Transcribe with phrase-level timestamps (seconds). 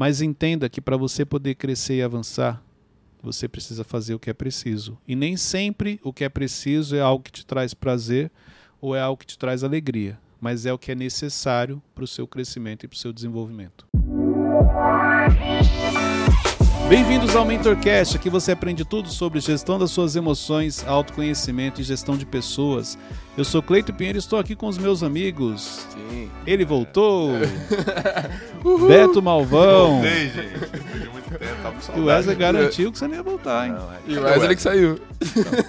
[0.00, 2.62] Mas entenda que para você poder crescer e avançar,
[3.22, 4.96] você precisa fazer o que é preciso.
[5.06, 8.30] E nem sempre o que é preciso é algo que te traz prazer
[8.80, 12.06] ou é algo que te traz alegria, mas é o que é necessário para o
[12.06, 13.86] seu crescimento e para o seu desenvolvimento.
[16.90, 22.16] Bem-vindos ao MentorCast, aqui você aprende tudo sobre gestão das suas emoções, autoconhecimento e gestão
[22.16, 22.98] de pessoas.
[23.38, 25.86] Eu sou Cleito Pinheiro e estou aqui com os meus amigos.
[25.92, 26.28] Sim.
[26.44, 27.30] Ele voltou.
[28.88, 29.92] Beto Malvão.
[30.00, 30.58] Voltei, gente.
[30.58, 32.00] Depois de muito tempo, tava com E saudade.
[32.00, 33.72] o Wesley garantiu que você não ia voltar, hein?
[33.74, 34.98] Não, é- E o Wesley que saiu.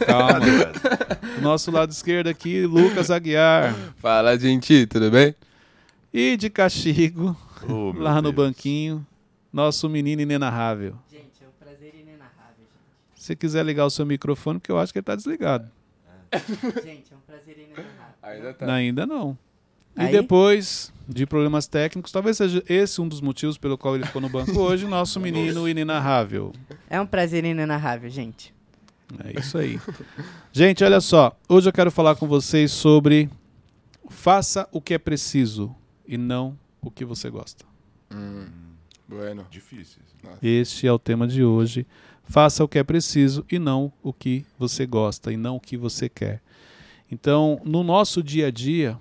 [0.08, 0.34] Calma.
[0.34, 1.36] Cadê o Wesley?
[1.36, 3.76] Do nosso lado esquerdo aqui, Lucas Aguiar.
[4.02, 5.36] Fala, gente, tudo bem?
[6.12, 7.38] E de castigo,
[7.70, 8.36] Oh, lá no Deus.
[8.48, 9.06] banquinho,
[9.52, 10.96] nosso menino inenarrável.
[11.10, 13.20] Gente, é um prazer inenarrável, gente.
[13.20, 15.70] Se você quiser ligar o seu microfone, porque eu acho que ele está desligado.
[16.84, 18.16] Gente, é um prazer inenarrável.
[18.22, 18.74] Ainda tá.
[18.74, 19.38] Ainda não.
[19.98, 20.12] E Aí?
[20.12, 24.30] depois de problemas técnicos, talvez seja esse um dos motivos pelo qual ele ficou no
[24.30, 26.54] banco hoje, nosso menino inenarrável.
[26.90, 28.54] É um prazer inenarrável, gente.
[29.26, 29.78] É isso aí.
[30.54, 31.36] Gente, olha só.
[31.50, 33.30] Hoje eu quero falar com vocês sobre
[34.10, 35.76] faça o que é preciso
[36.08, 37.66] e não o que você gosta.
[38.14, 38.48] Hum,
[39.12, 39.46] bueno.
[39.52, 40.02] Difícil.
[40.42, 41.86] Este é o tema de hoje.
[42.24, 45.76] Faça o que é preciso e não o que você gosta e não o que
[45.76, 46.42] você quer.
[47.12, 48.98] Então, no nosso dia a dia,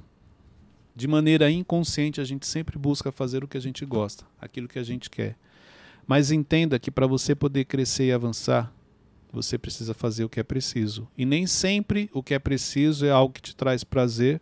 [0.97, 4.81] de maneira inconsciente, a gente sempre busca fazer o que a gente gosta, aquilo que
[4.81, 5.37] a gente quer.
[6.07, 8.73] Mas entenda que para você poder crescer e avançar,
[9.33, 11.07] você precisa fazer o que é preciso.
[11.17, 14.41] E nem sempre o que é preciso é algo que te traz prazer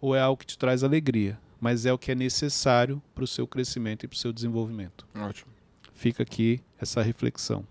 [0.00, 3.26] ou é algo que te traz alegria, mas é o que é necessário para o
[3.26, 5.52] seu crescimento e para o seu desenvolvimento Ótimo.
[5.92, 7.64] fica aqui essa reflexão.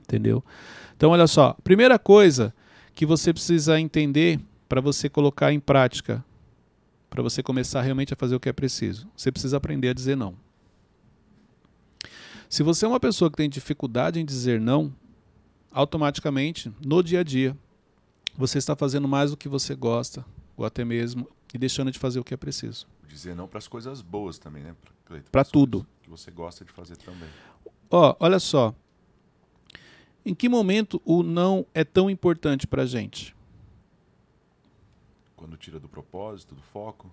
[0.00, 0.42] Entendeu?
[0.96, 1.54] Então, olha só.
[1.62, 2.54] Primeira coisa
[2.94, 6.24] que você precisa entender para você colocar em prática,
[7.08, 10.16] para você começar realmente a fazer o que é preciso, você precisa aprender a dizer
[10.16, 10.34] não.
[12.48, 14.92] Se você é uma pessoa que tem dificuldade em dizer não,
[15.70, 17.56] automaticamente, no dia a dia,
[18.36, 20.24] você está fazendo mais do que você gosta,
[20.56, 22.86] ou até mesmo, e deixando de fazer o que é preciso.
[23.06, 24.74] Dizer não para as coisas boas também, né?
[25.04, 25.28] Cleiton?
[25.32, 25.86] As tudo.
[26.02, 27.28] Que você gosta de fazer também.
[27.90, 28.74] Ó, olha só.
[30.24, 33.34] Em que momento o não é tão importante pra gente?
[35.36, 37.10] Quando tira do propósito, do foco.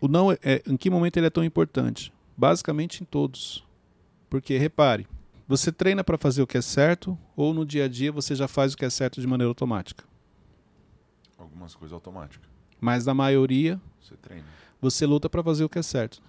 [0.00, 2.12] O não é, é- em que momento ele é tão importante?
[2.36, 3.64] Basicamente em todos.
[4.28, 5.06] Porque repare,
[5.46, 8.48] você treina pra fazer o que é certo ou no dia a dia você já
[8.48, 10.04] faz o que é certo de maneira automática.
[11.38, 12.53] Algumas coisas automáticas.
[12.84, 14.44] Mas na maioria Você treina.
[14.78, 16.20] você luta pra fazer o que é certo.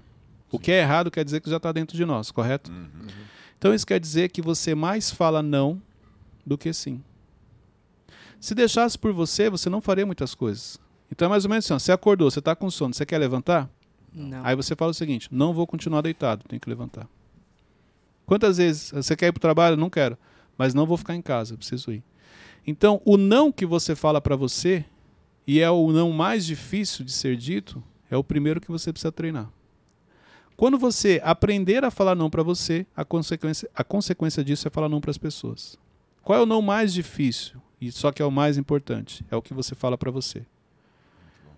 [0.50, 2.72] O que é errado quer dizer que já está dentro de nós, correto?
[2.72, 3.08] Uhum.
[3.60, 5.82] Então isso quer dizer que você mais fala não
[6.46, 7.04] do que sim.
[8.40, 10.80] Se deixasse por você, você não faria muitas coisas.
[11.12, 13.18] Então é mais ou menos assim, ó, você acordou, você está com sono, você quer
[13.18, 13.70] levantar?
[14.14, 14.46] Não.
[14.46, 17.06] Aí você fala o seguinte, não vou continuar deitado, tenho que levantar.
[18.26, 19.76] Quantas vezes você quer ir para o trabalho?
[19.76, 20.18] Não quero,
[20.58, 22.02] mas não vou ficar em casa, eu preciso ir.
[22.66, 24.86] Então o não que você fala para você,
[25.48, 29.12] e é o não mais difícil de ser dito, é o primeiro que você precisa
[29.12, 29.50] treinar.
[30.58, 34.88] Quando você aprender a falar não para você, a consequência, a consequência disso é falar
[34.88, 35.78] não para as pessoas.
[36.24, 37.62] Qual é o não mais difícil?
[37.80, 40.46] E só que é o mais importante, é o que você fala para você.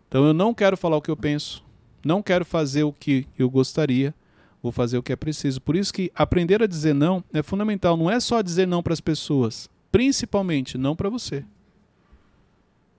[0.08, 1.64] Então eu não quero falar o que eu penso,
[2.04, 4.16] não quero fazer o que eu gostaria,
[4.64, 5.62] vou fazer o que é preciso.
[5.62, 8.94] Por isso que aprender a dizer não é fundamental, não é só dizer não para
[8.94, 11.46] as pessoas, principalmente não para você.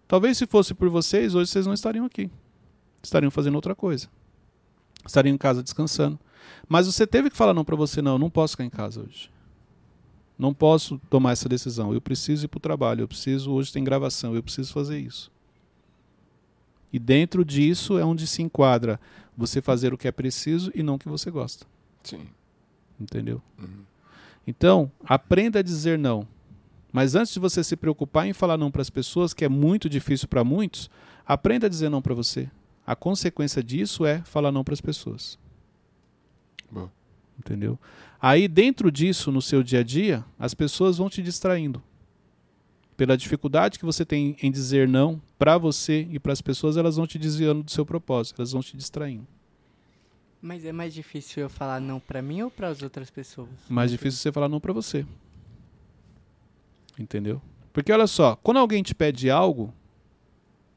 [0.08, 2.30] Talvez se fosse por vocês, hoje vocês não estariam aqui.
[3.02, 4.08] Estariam fazendo outra coisa
[5.08, 6.18] estariam em casa descansando.
[6.68, 9.00] Mas você teve que falar não para você, não, eu não posso ficar em casa
[9.00, 9.30] hoje.
[10.38, 11.92] Não posso tomar essa decisão.
[11.92, 15.32] Eu preciso ir para o trabalho, eu preciso, hoje tem gravação, eu preciso fazer isso.
[16.92, 19.00] E dentro disso é onde se enquadra
[19.36, 21.66] você fazer o que é preciso e não o que você gosta.
[22.02, 22.26] Sim.
[23.00, 23.42] Entendeu?
[23.58, 23.82] Uhum.
[24.46, 26.26] Então, aprenda a dizer não.
[26.92, 29.88] Mas antes de você se preocupar em falar não para as pessoas, que é muito
[29.88, 30.90] difícil para muitos,
[31.26, 32.50] aprenda a dizer não para você.
[32.86, 35.38] A consequência disso é falar não para as pessoas.
[36.70, 36.90] Boa.
[37.38, 37.78] Entendeu?
[38.20, 41.82] Aí, dentro disso, no seu dia a dia, as pessoas vão te distraindo.
[42.96, 46.96] Pela dificuldade que você tem em dizer não para você e para as pessoas, elas
[46.96, 49.26] vão te desviando do seu propósito, elas vão te distraindo.
[50.42, 53.48] Mas é mais difícil eu falar não pra mim ou para as outras pessoas?
[53.68, 55.06] Mais difícil você falar não para você.
[56.98, 57.40] Entendeu?
[57.72, 59.72] Porque olha só, quando alguém te pede algo,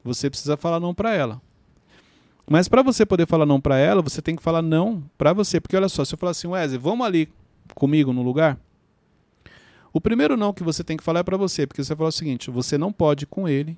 [0.04, 1.40] você precisa falar não para ela.
[2.48, 5.60] Mas para você poder falar não para ela, você tem que falar não para você.
[5.60, 7.28] Porque olha só, se eu falar assim, Wesley, vamos ali
[7.74, 8.58] comigo no lugar.
[9.92, 12.12] O primeiro não que você tem que falar é para você, porque você fala o
[12.12, 13.76] seguinte: você não pode ir com ele,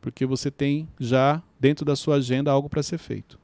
[0.00, 3.38] porque você tem já dentro da sua agenda algo para ser feito.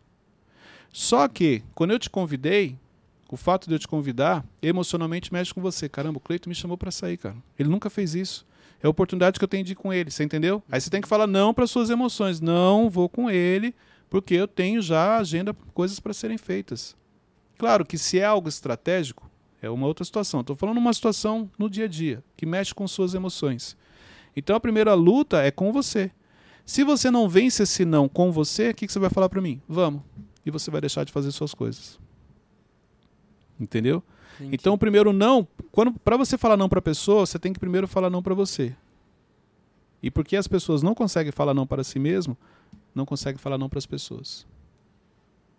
[0.93, 2.77] Só que, quando eu te convidei,
[3.31, 5.89] O fato de eu te convidar, emocionalmente mexe com você.
[5.89, 7.37] Caramba, o Cleito me chamou pra sair, cara.
[7.57, 8.45] Ele nunca fez isso.
[8.83, 10.61] É a oportunidade que eu tenho de ir com ele, você entendeu?
[10.69, 12.41] Aí você tem que falar não para suas emoções.
[12.41, 13.73] Não vou com ele,
[14.09, 16.97] porque eu tenho já agenda, coisas para serem feitas.
[17.57, 19.31] Claro que se é algo estratégico,
[19.63, 20.41] é uma outra situação.
[20.41, 23.77] Estou falando uma situação no dia a dia, que mexe com suas emoções.
[24.35, 26.11] Então a primeira luta é com você.
[26.67, 29.41] Se você não vence esse não com você, o que, que você vai falar para
[29.41, 29.61] mim?
[29.69, 30.03] Vamos.
[30.45, 31.99] E você vai deixar de fazer suas coisas.
[33.61, 34.03] Entendeu?
[34.37, 34.55] Entendi.
[34.55, 37.87] Então, primeiro não, quando para você falar não para a pessoa, você tem que primeiro
[37.87, 38.75] falar não para você.
[40.03, 42.37] E porque as pessoas não conseguem falar não para si mesmo,
[42.95, 44.47] não conseguem falar não para as pessoas.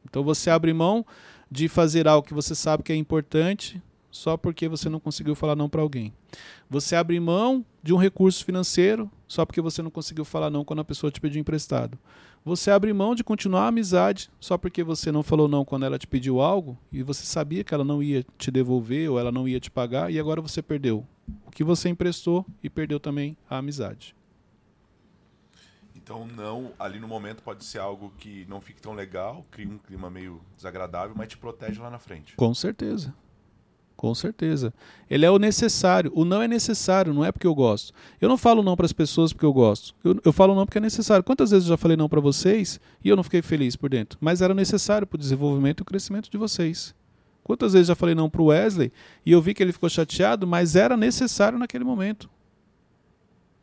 [0.03, 1.05] Então você abre mão
[1.49, 5.55] de fazer algo que você sabe que é importante só porque você não conseguiu falar
[5.55, 6.13] não para alguém.
[6.69, 10.79] Você abre mão de um recurso financeiro só porque você não conseguiu falar não quando
[10.79, 11.97] a pessoa te pediu emprestado.
[12.43, 15.99] Você abre mão de continuar a amizade só porque você não falou não quando ela
[15.99, 19.47] te pediu algo e você sabia que ela não ia te devolver ou ela não
[19.47, 21.05] ia te pagar e agora você perdeu
[21.45, 24.15] o que você emprestou e perdeu também a amizade.
[25.95, 29.77] Então, não, ali no momento pode ser algo que não fique tão legal, cria um
[29.77, 32.35] clima meio desagradável, mas te protege lá na frente.
[32.35, 33.13] Com certeza.
[34.01, 34.73] Com certeza.
[35.07, 36.11] Ele é o necessário.
[36.15, 37.93] O não é necessário, não é porque eu gosto.
[38.19, 39.93] Eu não falo não para as pessoas porque eu gosto.
[40.03, 41.23] Eu, eu falo não porque é necessário.
[41.23, 44.17] Quantas vezes eu já falei não para vocês e eu não fiquei feliz por dentro?
[44.19, 46.95] Mas era necessário para o desenvolvimento e o crescimento de vocês.
[47.43, 48.91] Quantas vezes já falei não para o Wesley
[49.23, 52.27] e eu vi que ele ficou chateado, mas era necessário naquele momento.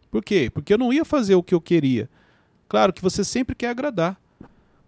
[0.09, 0.49] Por quê?
[0.55, 2.09] Porque eu não ia fazer o que eu queria.
[2.69, 4.17] Claro que você sempre quer agradar.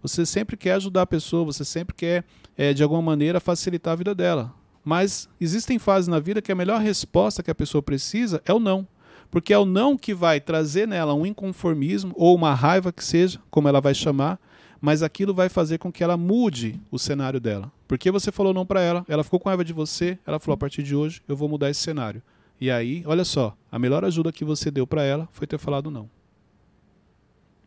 [0.00, 2.24] Você sempre quer ajudar a pessoa, você sempre quer,
[2.56, 4.59] é, de alguma maneira, facilitar a vida dela.
[4.84, 8.58] Mas existem fases na vida que a melhor resposta que a pessoa precisa é o
[8.58, 8.86] não.
[9.30, 13.38] Porque é o não que vai trazer nela um inconformismo ou uma raiva que seja,
[13.50, 14.40] como ela vai chamar,
[14.80, 17.70] mas aquilo vai fazer com que ela mude o cenário dela.
[17.86, 20.58] Porque você falou não para ela, ela ficou com raiva de você, ela falou a
[20.58, 22.22] partir de hoje eu vou mudar esse cenário.
[22.60, 25.90] E aí, olha só, a melhor ajuda que você deu para ela foi ter falado
[25.90, 26.10] não.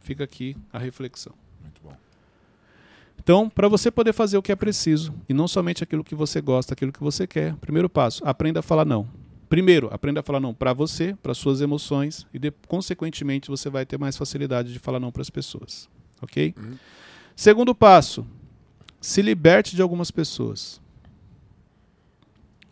[0.02, 1.34] Fica aqui a reflexão.
[3.24, 6.42] Então, para você poder fazer o que é preciso, e não somente aquilo que você
[6.42, 9.08] gosta, aquilo que você quer, primeiro passo, aprenda a falar não.
[9.48, 13.86] Primeiro, aprenda a falar não para você, para suas emoções, e de, consequentemente você vai
[13.86, 15.88] ter mais facilidade de falar não para as pessoas.
[16.22, 16.54] Ok?
[16.58, 16.76] Uhum.
[17.34, 18.28] Segundo passo,
[19.00, 20.82] se liberte de algumas pessoas.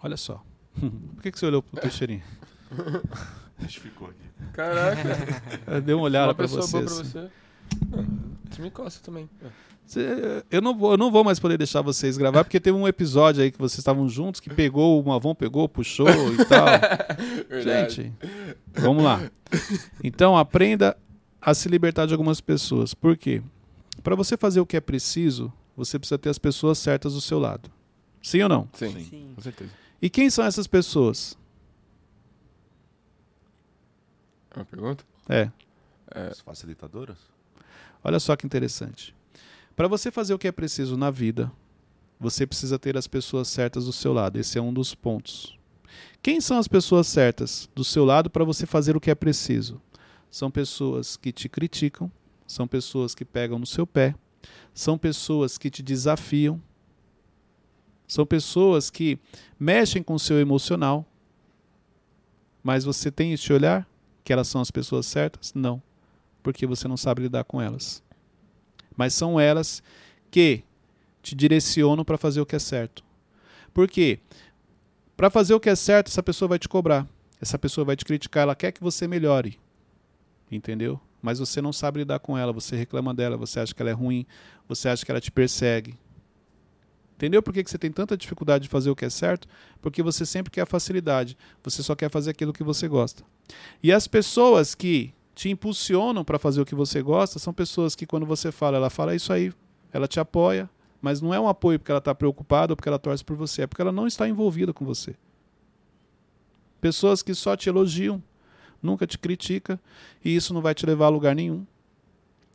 [0.03, 0.43] Olha só.
[0.75, 2.23] Por que, que você olhou pro Teixeirinha?
[3.69, 4.51] ficou aqui.
[4.51, 6.71] Caraca, Deu uma olhada uma para pessoa você.
[6.71, 7.03] boa pra assim.
[7.03, 7.29] você.
[8.49, 9.29] Você me costa também.
[9.41, 9.70] É.
[10.49, 13.43] Eu não, vou, eu não vou mais poder deixar vocês gravar, porque teve um episódio
[13.43, 16.65] aí que vocês estavam juntos que pegou, o Avon pegou, puxou e tal.
[17.49, 17.95] Verdade.
[17.95, 18.13] Gente,
[18.73, 19.21] vamos lá.
[20.01, 20.95] Então, aprenda
[21.41, 22.93] a se libertar de algumas pessoas.
[22.93, 23.41] Por quê?
[24.01, 27.37] Para você fazer o que é preciso, você precisa ter as pessoas certas do seu
[27.39, 27.69] lado.
[28.23, 28.69] Sim ou não?
[28.73, 29.33] Sim, Sim.
[29.35, 29.71] com certeza.
[30.01, 31.37] E quem são essas pessoas?
[34.55, 35.03] É uma pergunta?
[35.29, 35.49] É,
[36.13, 37.17] É, As facilitadoras?
[38.03, 39.13] olha só que interessante.
[39.75, 41.51] Para você fazer o que é preciso na vida,
[42.19, 44.37] você precisa ter as pessoas certas do seu lado.
[44.37, 45.57] Esse é um dos pontos.
[46.21, 49.81] Quem são as pessoas certas do seu lado para você fazer o que é preciso?
[50.29, 52.11] São pessoas que te criticam,
[52.45, 54.13] são pessoas que pegam no seu pé,
[54.73, 56.61] são pessoas que te desafiam,
[58.07, 59.17] são pessoas que
[59.59, 61.05] mexem com o seu emocional.
[62.61, 63.87] Mas você tem este olhar
[64.23, 65.53] que elas são as pessoas certas?
[65.55, 65.81] Não,
[66.43, 68.03] porque você não sabe lidar com elas.
[69.01, 69.81] Mas são elas
[70.29, 70.63] que
[71.23, 73.03] te direcionam para fazer o que é certo.
[73.73, 74.19] Por quê?
[75.17, 77.07] Para fazer o que é certo, essa pessoa vai te cobrar.
[77.41, 79.59] Essa pessoa vai te criticar, ela quer que você melhore.
[80.51, 81.01] Entendeu?
[81.19, 83.93] Mas você não sabe lidar com ela, você reclama dela, você acha que ela é
[83.93, 84.23] ruim,
[84.67, 85.97] você acha que ela te persegue.
[87.15, 89.47] Entendeu por que você tem tanta dificuldade de fazer o que é certo?
[89.81, 93.23] Porque você sempre quer a facilidade, você só quer fazer aquilo que você gosta.
[93.81, 98.05] E as pessoas que te impulsionam para fazer o que você gosta são pessoas que,
[98.05, 99.51] quando você fala, ela fala "É isso aí,
[99.91, 100.69] ela te apoia,
[101.01, 103.63] mas não é um apoio porque ela está preocupada ou porque ela torce por você,
[103.63, 105.15] é porque ela não está envolvida com você.
[106.79, 108.21] Pessoas que só te elogiam,
[108.83, 109.81] nunca te critica,
[110.23, 111.65] e isso não vai te levar a lugar nenhum.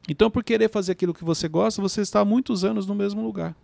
[0.08, 3.20] Então, por querer fazer aquilo que você gosta, você está há muitos anos no mesmo
[3.20, 3.56] lugar.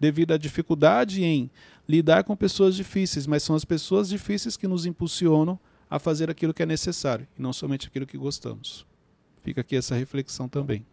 [0.00, 1.48] Devido à dificuldade em
[1.88, 5.56] lidar com pessoas difíceis, mas são as pessoas difíceis que nos impulsionam
[5.90, 8.86] a fazer aquilo que é necessário, e não somente aquilo que gostamos.
[9.42, 10.86] Fica aqui essa reflexão também.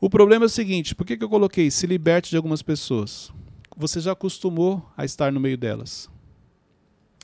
[0.00, 3.32] O problema é o seguinte: por que, que eu coloquei se liberte de algumas pessoas?
[3.76, 6.10] Você já acostumou a estar no meio delas.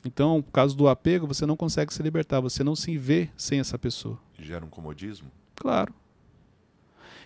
[0.05, 3.59] Então, por causa do apego, você não consegue se libertar, você não se vê sem
[3.59, 4.19] essa pessoa.
[4.37, 5.31] Gera um comodismo?
[5.55, 5.93] Claro.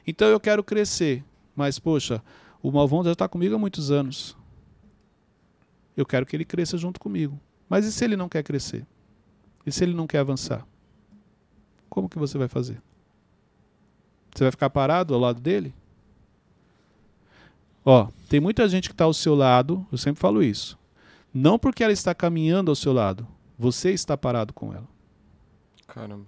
[0.06, 1.24] Então eu quero crescer,
[1.56, 2.24] mas poxa,
[2.62, 4.36] O Malvão já está comigo há muitos anos.
[5.96, 7.40] Eu quero que ele cresça junto comigo.
[7.70, 8.86] Mas e se ele não quer crescer?
[9.66, 10.66] E se ele não quer avançar?
[11.90, 12.82] Como que você vai fazer?
[14.34, 15.74] Você vai ficar parado ao lado dele?
[17.84, 20.78] Ó, tem muita gente que está ao seu lado, eu sempre falo isso.
[21.34, 24.88] Não porque ela está caminhando ao seu lado, você está parado com ela.
[25.88, 26.26] Caramba.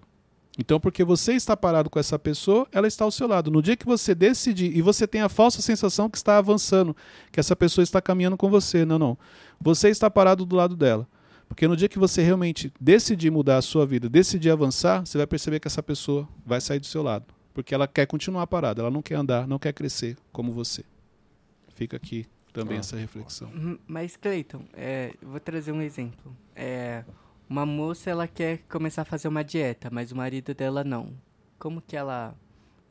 [0.57, 3.49] Então, porque você está parado com essa pessoa, ela está ao seu lado.
[3.49, 6.95] No dia que você decidir e você tem a falsa sensação que está avançando,
[7.31, 9.17] que essa pessoa está caminhando com você, não, não.
[9.61, 11.07] Você está parado do lado dela.
[11.49, 15.27] Porque no dia que você realmente decidir mudar a sua vida, decidir avançar, você vai
[15.27, 17.25] perceber que essa pessoa vai sair do seu lado.
[17.53, 20.85] Porque ela quer continuar parada, ela não quer andar, não quer crescer como você.
[21.75, 22.79] Fica aqui também Ah.
[22.79, 23.49] essa reflexão.
[23.53, 26.33] Hum, Mas, Cleiton, é, eu vou trazer um exemplo.
[26.55, 27.03] É,
[27.49, 31.11] uma moça, ela quer começar a fazer uma dieta, mas o marido dela não.
[31.57, 32.35] Como que ela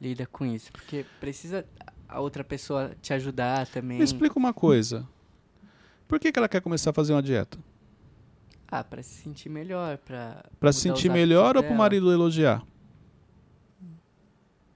[0.01, 0.71] lida com isso?
[0.73, 1.65] Porque precisa
[2.09, 3.99] a outra pessoa te ajudar também.
[3.99, 5.07] Me explica uma coisa.
[6.09, 7.57] Por que, que ela quer começar a fazer uma dieta?
[8.71, 10.45] Ah, pra se sentir melhor, pra...
[10.61, 11.75] Mudar se sentir melhor ou para o dela.
[11.75, 12.63] marido elogiar?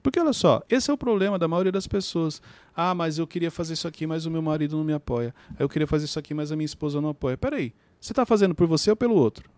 [0.02, 2.42] Porque olha só, esse é o problema da maioria das pessoas.
[2.75, 5.34] Ah, mas eu queria fazer isso aqui, mas o meu marido não me apoia.
[5.58, 7.37] Eu queria fazer isso aqui, mas a minha esposa não apoia.
[7.37, 9.49] Peraí, você está fazendo por você ou pelo outro?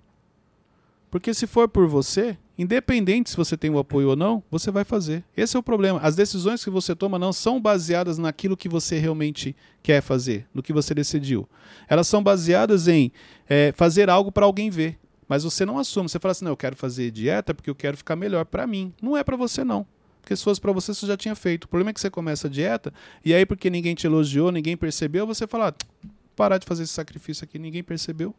[1.11, 4.85] Porque se for por você, independente se você tem o apoio ou não, você vai
[4.85, 5.25] fazer.
[5.37, 6.01] Esse é o problema.
[6.01, 10.63] As decisões que você toma não são baseadas naquilo que você realmente quer fazer, no
[10.63, 11.49] que você decidiu.
[11.89, 13.13] Elas são baseadas em
[13.49, 14.99] eh, fazer algo para alguém ver.
[15.29, 16.09] Mas você não assume.
[16.09, 18.93] Você fala assim: não, eu quero fazer dieta porque eu quero ficar melhor para mim.
[19.01, 19.87] Não é para você, não.
[20.21, 21.65] Porque se fosse para você, você já tinha feito.
[21.65, 22.93] O problema é que você começa a dieta
[23.25, 26.93] e aí, porque ninguém te elogiou, ninguém percebeu, você fala: ah, parar de fazer esse
[26.93, 28.35] sacrifício aqui, ninguém percebeu.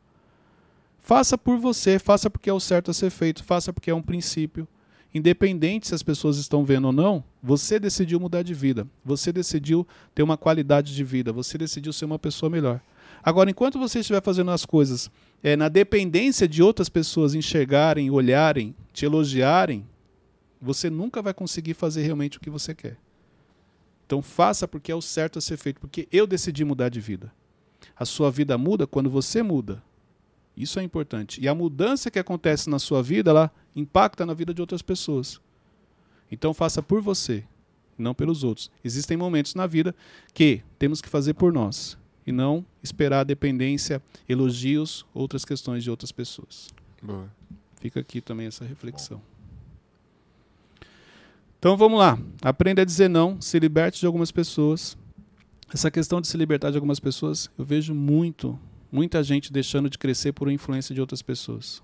[1.06, 4.02] Faça por você, faça porque é o certo a ser feito, faça porque é um
[4.02, 4.68] princípio.
[5.14, 8.88] Independente se as pessoas estão vendo ou não, você decidiu mudar de vida.
[9.06, 11.32] Você decidiu ter uma qualidade de vida.
[11.32, 12.82] Você decidiu ser uma pessoa melhor.
[13.24, 15.12] Agora, enquanto você estiver fazendo as coisas
[15.44, 19.86] é, na dependência de outras pessoas enxergarem, olharem, te elogiarem,
[20.60, 22.98] você nunca vai conseguir fazer realmente o que você quer.
[24.08, 27.32] Então faça porque é o certo a ser feito, porque eu decidi mudar de vida.
[27.96, 29.84] A sua vida muda quando você muda.
[30.56, 31.42] Isso é importante.
[31.42, 35.42] E a mudança que acontece na sua vida, ela impacta na vida de outras pessoas.
[36.32, 37.44] Então faça por você,
[37.98, 38.72] não pelos outros.
[38.84, 39.94] Existem momentos na vida
[40.34, 46.12] que temos que fazer por nós e não esperar dependência, elogios, outras questões de outras
[46.12, 46.70] pessoas.
[47.02, 47.30] Boa.
[47.80, 49.22] Fica aqui também essa reflexão.
[51.60, 52.18] Então vamos lá.
[52.42, 54.98] Aprenda a dizer não, se liberte de algumas pessoas.
[55.74, 58.58] Essa questão de se libertar de algumas pessoas, eu vejo muito,
[58.96, 61.84] muita gente deixando de crescer por influência de outras pessoas.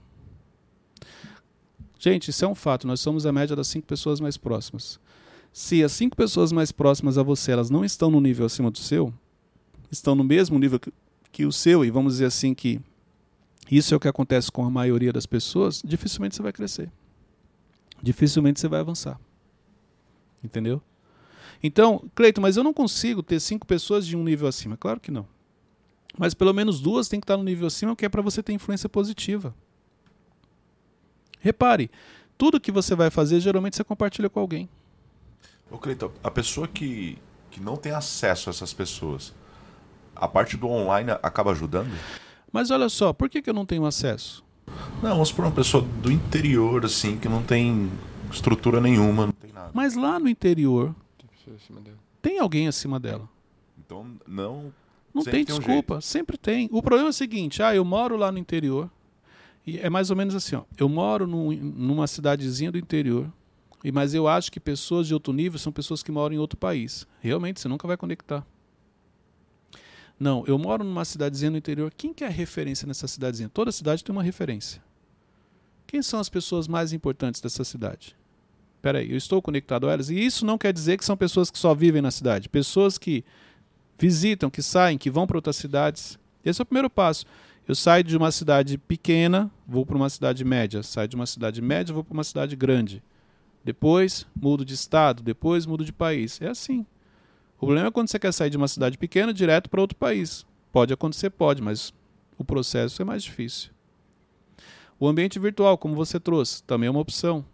[1.99, 2.87] Gente, isso é um fato.
[2.87, 4.97] Nós somos a média das cinco pessoas mais próximas.
[5.51, 8.77] Se as cinco pessoas mais próximas a você elas não estão no nível acima do
[8.77, 9.13] seu,
[9.91, 10.79] estão no mesmo nível
[11.31, 12.79] que, o seu, e vamos dizer assim que
[13.69, 16.89] isso é o que acontece com a maioria das pessoas, dificilmente você vai crescer.
[18.01, 19.19] Dificilmente você vai avançar.
[20.41, 20.81] Entendeu?
[21.61, 24.77] Então, Cleiton, mas eu não consigo ter cinco pessoas de um nível acima.
[24.77, 25.27] Claro que não.
[26.17, 28.53] Mas pelo menos duas tem que estar no nível acima, que é para você ter
[28.53, 29.53] influência positiva.
[31.39, 31.89] Repare,
[32.37, 34.69] tudo que você vai fazer, geralmente você compartilha com alguém.
[35.69, 37.17] Ô, Cleiton, a pessoa que,
[37.49, 39.33] que não tem acesso a essas pessoas,
[40.15, 41.89] a parte do online acaba ajudando?
[42.51, 44.43] Mas olha só, por que, que eu não tenho acesso?
[45.01, 47.89] Não, vamos por uma pessoa do interior, assim, que não tem
[48.31, 49.71] estrutura nenhuma, não tem nada.
[49.73, 51.97] Mas lá no interior, Tem pessoa acima dela.
[52.21, 53.27] tem alguém acima dela.
[53.79, 54.71] Então, não.
[55.13, 56.69] Não Sempre tem tem um desculpa, sempre tem.
[56.71, 58.89] O problema é o seguinte: ah, eu moro lá no interior.
[59.67, 60.63] E é mais ou menos assim, ó.
[60.77, 63.31] Eu moro num- numa cidadezinha do interior.
[63.83, 66.57] E mas eu acho que pessoas de outro nível são pessoas que moram em outro
[66.57, 67.05] país.
[67.19, 68.45] Realmente, você nunca vai conectar.
[70.19, 71.91] Não, eu moro numa cidadezinha no interior.
[71.95, 73.49] Quem que é a referência nessa cidadezinha?
[73.49, 74.81] Toda cidade tem uma referência.
[75.87, 78.15] Quem são as pessoas mais importantes dessa cidade?
[78.81, 80.09] Peraí, eu estou conectado a elas.
[80.09, 82.49] E isso não quer dizer que são pessoas que só vivem na cidade.
[82.49, 83.23] Pessoas que
[84.01, 86.17] visitam, que saem, que vão para outras cidades.
[86.43, 87.23] Esse é o primeiro passo.
[87.67, 90.81] Eu saio de uma cidade pequena, vou para uma cidade média.
[90.81, 93.03] Saio de uma cidade média, vou para uma cidade grande.
[93.63, 96.41] Depois mudo de estado, depois mudo de país.
[96.41, 96.83] É assim.
[97.57, 100.47] O problema é quando você quer sair de uma cidade pequena direto para outro país.
[100.71, 101.93] Pode acontecer, pode, mas
[102.39, 103.69] o processo é mais difícil.
[104.99, 107.45] O ambiente virtual, como você trouxe, também é uma opção.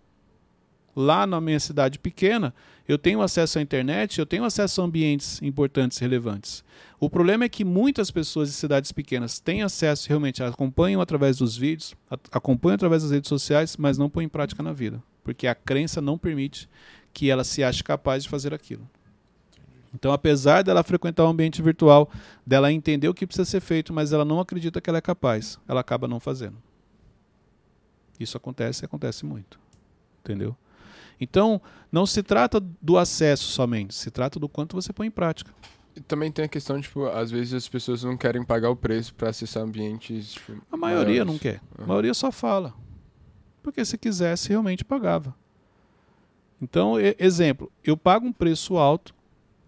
[0.99, 2.51] Lá na minha cidade pequena,
[2.87, 6.63] eu tenho acesso à internet, eu tenho acesso a ambientes importantes e relevantes.
[6.99, 11.55] O problema é que muitas pessoas de cidades pequenas têm acesso realmente, acompanham através dos
[11.55, 11.93] vídeos,
[12.31, 16.01] acompanham através das redes sociais, mas não põem em prática na vida, porque a crença
[16.01, 16.67] não permite
[17.13, 18.89] que ela se ache capaz de fazer aquilo.
[19.93, 22.09] Então, apesar dela frequentar o ambiente virtual,
[22.43, 25.59] dela entender o que precisa ser feito, mas ela não acredita que ela é capaz,
[25.67, 26.57] ela acaba não fazendo.
[28.19, 29.59] Isso acontece e acontece muito.
[30.23, 30.57] Entendeu?
[31.19, 35.51] Então, não se trata do acesso somente, se trata do quanto você põe em prática.
[35.95, 39.15] E também tem a questão, tipo, às vezes as pessoas não querem pagar o preço
[39.15, 41.33] pra acessar ambientes, tipo, A maioria maiores.
[41.33, 41.59] não quer.
[41.75, 41.87] A Aham.
[41.87, 42.73] maioria só fala.
[43.63, 45.35] Porque se quisesse, realmente pagava.
[46.61, 49.13] Então, exemplo, eu pago um preço alto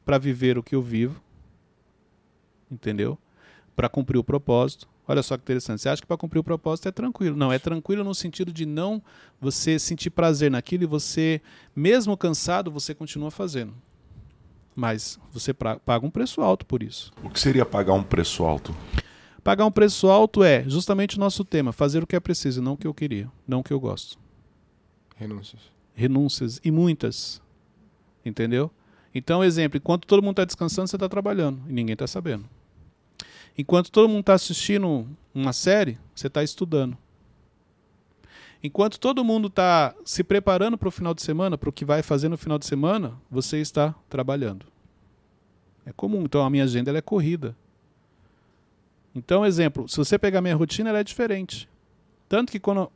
[0.05, 1.19] para viver o que eu vivo.
[2.69, 3.17] Entendeu?
[3.75, 4.87] Para cumprir o propósito.
[5.11, 5.81] Olha só que interessante.
[5.81, 7.35] Você acha que para cumprir o propósito é tranquilo?
[7.35, 9.01] Não, é tranquilo no sentido de não
[9.41, 11.41] você sentir prazer naquilo e você,
[11.75, 13.73] mesmo cansado, você continua fazendo.
[14.75, 17.11] Mas você pra- paga um preço alto por isso.
[17.23, 18.71] O que seria pagar um preço alto?
[19.43, 22.73] Pagar um preço alto é justamente o nosso tema, fazer o que é preciso, não
[22.73, 24.19] o que eu queria, não o que eu gosto.
[25.15, 25.59] Renúncias.
[25.95, 27.41] Renúncias e muitas.
[28.23, 28.69] Entendeu?
[29.15, 32.45] Então, exemplo, enquanto todo mundo está descansando, você está trabalhando e ninguém está sabendo.
[33.59, 36.97] Enquanto todo mundo está assistindo uma série, você está estudando.
[38.63, 42.01] Enquanto todo mundo está se preparando para o final de semana, para o que vai
[42.01, 44.65] fazer no final de semana, você está trabalhando.
[45.85, 46.21] É comum.
[46.21, 47.53] Então, a minha agenda é corrida.
[49.13, 51.67] Então, exemplo, se você pegar minha rotina, ela é diferente.
[52.29, 52.89] Tanto que quando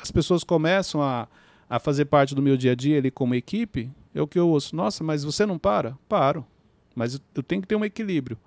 [0.00, 1.28] as pessoas começam a,
[1.68, 4.48] a fazer parte do meu dia a dia ali como equipe, é o que eu
[4.48, 4.74] ouço.
[4.74, 5.98] Nossa, mas você não para?
[6.08, 6.46] Paro.
[6.94, 8.38] Mas eu tenho que ter um equilíbrio.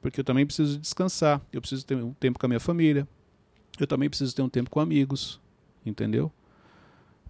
[0.00, 1.40] Porque eu também preciso descansar.
[1.52, 3.06] Eu preciso ter um tempo com a minha família.
[3.78, 5.40] Eu também preciso ter um tempo com amigos.
[5.84, 6.32] Entendeu?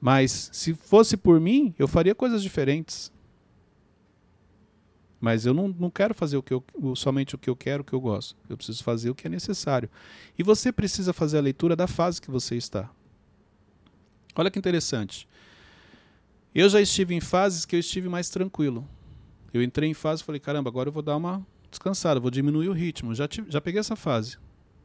[0.00, 3.12] Mas se fosse por mim, eu faria coisas diferentes.
[5.20, 7.84] Mas eu não, não quero fazer o que eu, somente o que eu quero, o
[7.84, 8.36] que eu gosto.
[8.48, 9.90] Eu preciso fazer o que é necessário.
[10.38, 12.88] E você precisa fazer a leitura da fase que você está.
[14.36, 15.28] Olha que interessante.
[16.54, 18.86] Eu já estive em fases que eu estive mais tranquilo.
[19.52, 22.68] Eu entrei em fase e falei, caramba, agora eu vou dar uma descansada, vou diminuir
[22.68, 23.14] o ritmo.
[23.14, 24.36] Já, tive- já peguei essa fase.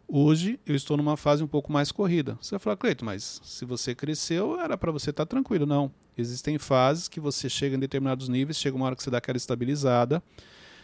[0.08, 2.38] Hoje eu estou numa fase um pouco mais corrida.
[2.42, 5.66] Você vai falar, Cleito, mas se você cresceu, era para você estar tranquilo.
[5.66, 5.92] Não.
[6.18, 9.38] Existem fases que você chega em determinados níveis, chega uma hora que você dá aquela
[9.38, 10.22] estabilizada,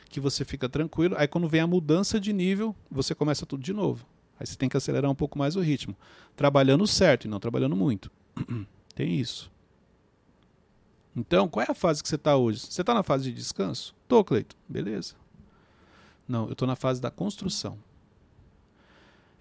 [0.09, 1.15] que você fica tranquilo.
[1.17, 4.05] Aí quando vem a mudança de nível, você começa tudo de novo.
[4.39, 5.95] Aí você tem que acelerar um pouco mais o ritmo.
[6.35, 8.09] Trabalhando certo e não trabalhando muito.
[8.95, 9.51] Tem isso.
[11.15, 12.59] Então, qual é a fase que você está hoje?
[12.61, 13.93] Você está na fase de descanso?
[14.07, 14.55] Tô, Cleito.
[14.67, 15.15] Beleza.
[16.29, 17.75] Não, eu estou na fase da construção.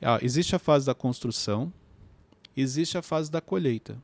[0.01, 1.71] Ah, existe a fase da construção,
[2.57, 4.03] existe a fase da colheita.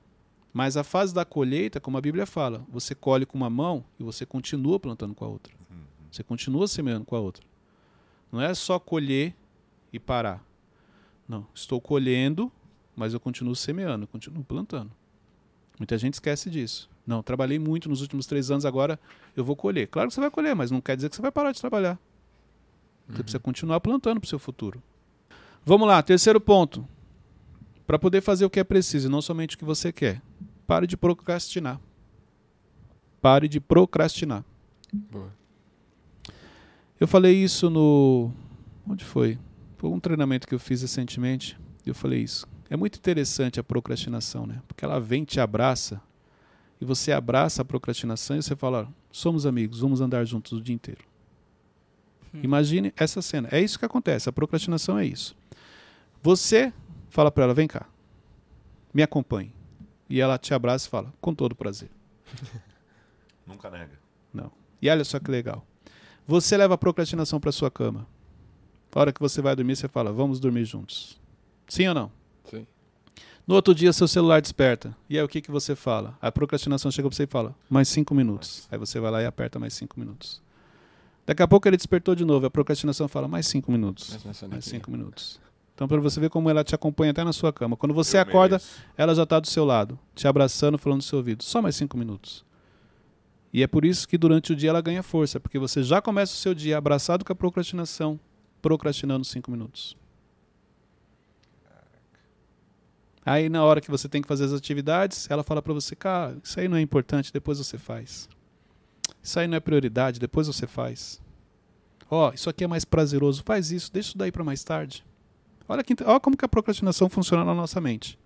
[0.53, 4.05] Mas a fase da colheita, como a Bíblia fala, você colhe com uma mão e
[4.05, 5.55] você continua plantando com a outra.
[6.13, 7.43] Você continua semeando com a outra.
[8.31, 9.35] Não é só colher
[9.91, 10.45] e parar.
[11.27, 12.53] Não, estou colhendo,
[12.95, 14.93] mas eu continuo semeando, eu continuo plantando.
[15.79, 16.89] Muita gente esquece disso.
[17.07, 19.01] Não, trabalhei muito nos últimos três anos, agora
[19.35, 19.89] eu vou colher.
[19.89, 21.99] Claro que você vai colher, mas não quer dizer que você vai parar de trabalhar.
[23.09, 24.83] Você precisa continuar plantando para o seu futuro.
[25.65, 26.87] Vamos lá, terceiro ponto.
[27.87, 30.23] Para poder fazer o que é preciso, e não somente o que você quer.
[30.67, 31.81] Pare de procrastinar.
[33.21, 34.45] Pare de procrastinar.
[34.93, 35.33] Boa.
[36.99, 38.31] Eu falei isso no.
[38.89, 39.39] Onde foi?
[39.77, 41.59] Foi um treinamento que eu fiz recentemente.
[41.85, 42.47] Eu falei isso.
[42.71, 44.63] É muito interessante a procrastinação, né?
[44.67, 46.01] Porque ela vem, te abraça.
[46.81, 50.75] E você abraça a procrastinação e você fala: somos amigos, vamos andar juntos o dia
[50.75, 51.05] inteiro.
[52.43, 53.49] Imagine essa cena.
[53.51, 54.29] É isso que acontece.
[54.29, 55.37] A procrastinação é isso.
[56.23, 56.73] Você
[57.09, 57.87] fala para ela: vem cá,
[58.93, 59.53] me acompanhe.
[60.09, 61.91] E ela te abraça e fala: com todo prazer.
[63.47, 63.99] Nunca nega.
[64.33, 64.51] Não.
[64.81, 65.65] E olha só que legal.
[66.27, 68.07] Você leva a procrastinação para sua cama.
[68.95, 71.21] A hora que você vai dormir, você fala: vamos dormir juntos.
[71.69, 72.13] Sim ou não?
[72.45, 72.67] Sim.
[73.47, 74.97] No outro dia, seu celular desperta.
[75.09, 76.17] E aí, o que, que você fala?
[76.21, 78.67] A procrastinação chega para você e fala: mais cinco minutos.
[78.71, 80.43] Aí você vai lá e aperta mais cinco minutos.
[81.27, 82.47] Daqui a pouco ele despertou de novo.
[82.47, 84.19] A procrastinação fala: mais cinco minutos.
[84.49, 85.41] Mais cinco minutos.
[85.75, 87.77] Então, para você ver como ela te acompanha até na sua cama.
[87.77, 88.83] Quando você Eu acorda, mereço.
[88.97, 91.43] ela já está do seu lado, te abraçando, falando no seu ouvido.
[91.43, 92.45] Só mais cinco minutos.
[93.53, 96.33] E é por isso que durante o dia ela ganha força, porque você já começa
[96.33, 98.19] o seu dia abraçado com a procrastinação,
[98.61, 99.97] procrastinando cinco minutos.
[103.27, 106.37] Aí na hora que você tem que fazer as atividades, ela fala para você, cara,
[106.43, 108.29] isso aí não é importante, depois você faz.
[109.23, 111.21] Isso aí não é prioridade, depois você faz.
[112.11, 115.05] Ó, isso aqui é mais prazeroso, faz isso, deixa isso daí para mais tarde.
[115.69, 118.19] Olha, que, olha como que a procrastinação funciona na nossa mente.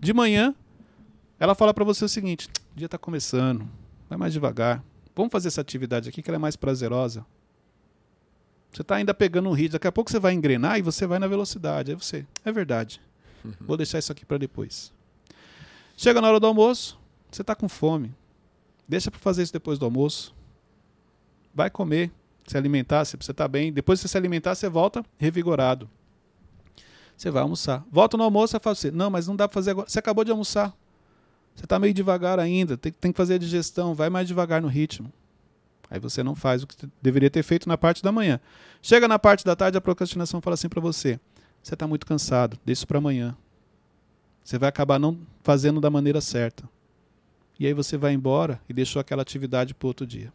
[0.00, 0.54] De manhã,
[1.38, 3.68] ela fala para você o seguinte: o dia está começando,
[4.08, 4.82] vai mais devagar.
[5.14, 7.26] Vamos fazer essa atividade aqui que ela é mais prazerosa.
[8.72, 11.18] Você está ainda pegando um ritmo, daqui a pouco você vai engrenar e você vai
[11.18, 11.90] na velocidade.
[11.90, 13.00] Aí você, é verdade.
[13.60, 14.92] Vou deixar isso aqui para depois.
[15.96, 16.98] Chega na hora do almoço,
[17.30, 18.14] você está com fome.
[18.92, 20.34] Deixa para fazer isso depois do almoço.
[21.54, 22.12] vai comer,
[22.46, 23.72] se alimentar, se você está bem.
[23.72, 25.88] Depois que você se alimentar, você volta revigorado.
[27.16, 27.82] Você vai almoçar.
[27.90, 29.88] Volta no almoço e fala assim: Não, mas não dá para fazer agora.
[29.88, 30.76] Você acabou de almoçar.
[31.54, 32.76] Você está meio devagar ainda.
[32.76, 33.94] Tem, tem que fazer a digestão.
[33.94, 35.10] Vai mais devagar no ritmo.
[35.90, 38.38] Aí você não faz o que deveria ter feito na parte da manhã.
[38.82, 41.18] Chega na parte da tarde, a procrastinação fala assim para você:
[41.62, 42.58] Você está muito cansado.
[42.62, 43.34] Deixa isso para amanhã.
[44.44, 46.68] Você vai acabar não fazendo da maneira certa.
[47.62, 50.32] E aí você vai embora e deixou aquela atividade para outro dia.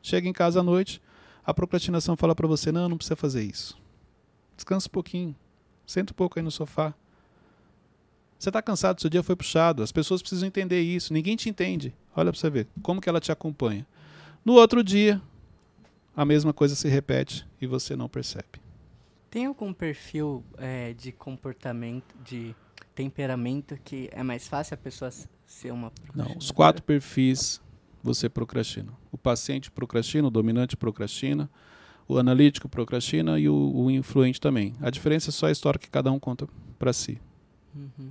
[0.00, 1.02] Chega em casa à noite,
[1.44, 3.76] a procrastinação fala para você: não, não precisa fazer isso.
[4.54, 5.34] Descansa um pouquinho.
[5.84, 6.94] Senta um pouco aí no sofá.
[8.38, 9.82] Você está cansado, seu dia foi puxado.
[9.82, 11.12] As pessoas precisam entender isso.
[11.12, 11.92] Ninguém te entende.
[12.14, 13.84] Olha para você ver como que ela te acompanha.
[14.44, 15.20] No outro dia,
[16.16, 18.60] a mesma coisa se repete e você não percebe.
[19.28, 22.54] Tem algum perfil é, de comportamento, de
[22.94, 25.10] temperamento que é mais fácil a pessoa
[25.46, 27.60] ser uma Não, os quatro perfis
[28.02, 28.92] você procrastina.
[29.12, 31.50] O paciente procrastina, o dominante procrastina,
[32.08, 34.74] o analítico procrastina e o, o influente também.
[34.80, 36.48] A diferença é só a história que cada um conta
[36.78, 37.20] para si.
[37.74, 38.10] Uhum.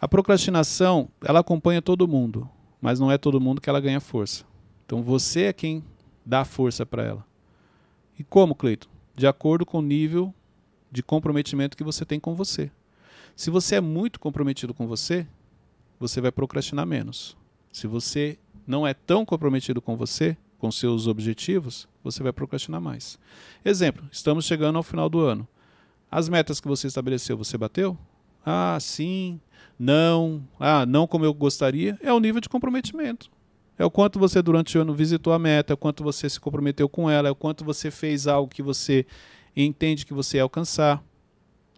[0.00, 2.48] A procrastinação, ela acompanha todo mundo,
[2.80, 4.44] mas não é todo mundo que ela ganha força.
[4.84, 5.84] Então você é quem
[6.24, 7.26] dá força para ela.
[8.18, 8.90] E como, Cleito?
[9.14, 10.34] De acordo com o nível
[10.90, 12.70] de comprometimento que você tem com você.
[13.40, 15.26] Se você é muito comprometido com você,
[15.98, 17.34] você vai procrastinar menos.
[17.72, 23.18] Se você não é tão comprometido com você, com seus objetivos, você vai procrastinar mais.
[23.64, 25.48] Exemplo, estamos chegando ao final do ano.
[26.10, 27.96] As metas que você estabeleceu, você bateu?
[28.44, 29.40] Ah, sim,
[29.78, 31.98] não, ah, não como eu gostaria.
[32.02, 33.30] É o nível de comprometimento.
[33.78, 36.38] É o quanto você durante o ano visitou a meta, é o quanto você se
[36.38, 39.06] comprometeu com ela, é o quanto você fez algo que você
[39.56, 41.02] entende que você ia alcançar.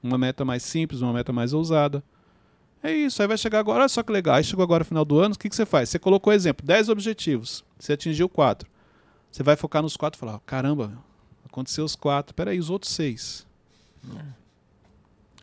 [0.03, 2.03] Uma meta mais simples, uma meta mais ousada.
[2.83, 4.35] É isso, aí vai chegar agora, olha só que legal.
[4.35, 5.89] Aí chegou agora no final do ano, o que, que você faz?
[5.89, 8.69] Você colocou exemplo, 10 objetivos, você atingiu 4.
[9.31, 10.93] Você vai focar nos 4 e falar, caramba,
[11.47, 13.47] aconteceu os 4, peraí, os outros 6.
[14.17, 14.25] É.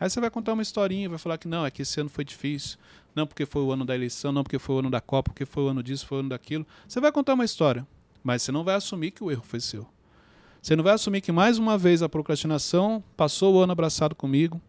[0.02, 2.26] Aí você vai contar uma historinha, vai falar que não, é que esse ano foi
[2.26, 2.78] difícil,
[3.16, 5.46] não porque foi o ano da eleição, não porque foi o ano da Copa, porque
[5.46, 6.68] foi o ano disso, foi o ano daquilo.
[6.88, 7.88] Você vai contar uma história,
[8.24, 9.88] mas você não vai assumir que o erro foi seu.
[10.62, 14.62] Você não vai assumir que mais uma vez a procrastinação passou o ano abraçado comigo,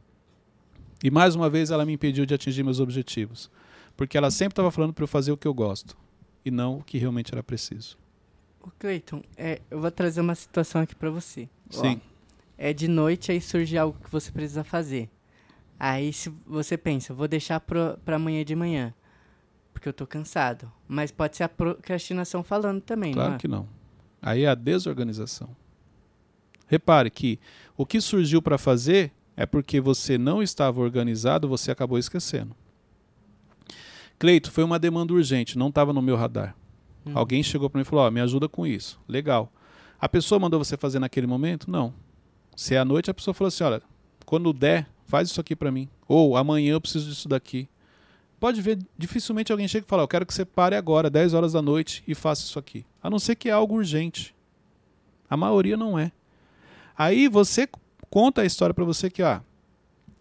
[1.02, 3.50] e mais uma vez ela me impediu de atingir meus objetivos.
[3.96, 5.96] Porque ela sempre estava falando para eu fazer o que eu gosto
[6.44, 7.98] e não o que realmente era preciso.
[8.62, 11.48] O Cleiton, é, eu vou trazer uma situação aqui para você.
[11.70, 12.00] Sim.
[12.04, 12.10] Ó,
[12.58, 15.08] é de noite aí surge algo que você precisa fazer.
[15.78, 18.94] Aí se você pensa, vou deixar para amanhã de manhã,
[19.72, 20.70] porque eu tô cansado.
[20.86, 23.38] Mas pode ser a procrastinação falando também, claro não é?
[23.38, 23.68] que não.
[24.20, 25.56] Aí é a desorganização.
[26.70, 27.36] Repare que
[27.76, 32.54] o que surgiu para fazer é porque você não estava organizado, você acabou esquecendo.
[34.20, 36.54] Cleito, foi uma demanda urgente, não estava no meu radar.
[37.04, 37.10] Hum.
[37.12, 39.00] Alguém chegou para mim e falou: oh, me ajuda com isso.
[39.08, 39.52] Legal.
[39.98, 41.68] A pessoa mandou você fazer naquele momento?
[41.68, 41.92] Não.
[42.54, 43.82] Se é à noite, a pessoa falou assim: olha,
[44.24, 45.88] quando der, faz isso aqui para mim.
[46.06, 47.68] Ou amanhã eu preciso disso daqui.
[48.38, 51.52] Pode ver, dificilmente alguém chega e fala: eu quero que você pare agora, 10 horas
[51.52, 52.86] da noite, e faça isso aqui.
[53.02, 54.36] A não ser que é algo urgente.
[55.28, 56.12] A maioria não é.
[57.00, 57.66] Aí você
[58.10, 59.40] conta a história para você que, ah,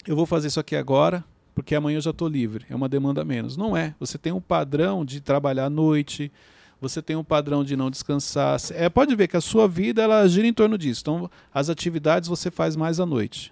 [0.08, 2.65] eu vou fazer isso aqui agora, porque amanhã eu já estou livre.
[2.70, 3.58] É uma demanda menos.
[3.58, 3.94] Não é.
[4.00, 6.32] Você tem um padrão de trabalhar à noite,
[6.80, 8.58] você tem um padrão de não descansar.
[8.72, 11.02] É, pode ver que a sua vida ela gira em torno disso.
[11.02, 13.52] Então, as atividades você faz mais à noite.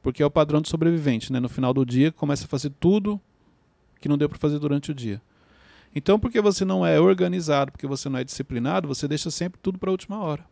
[0.00, 1.32] Porque é o padrão do sobrevivente.
[1.32, 1.40] Né?
[1.40, 3.20] No final do dia, começa a fazer tudo
[4.00, 5.20] que não deu para fazer durante o dia.
[5.92, 9.80] Então, porque você não é organizado, porque você não é disciplinado, você deixa sempre tudo
[9.80, 10.51] para a última hora.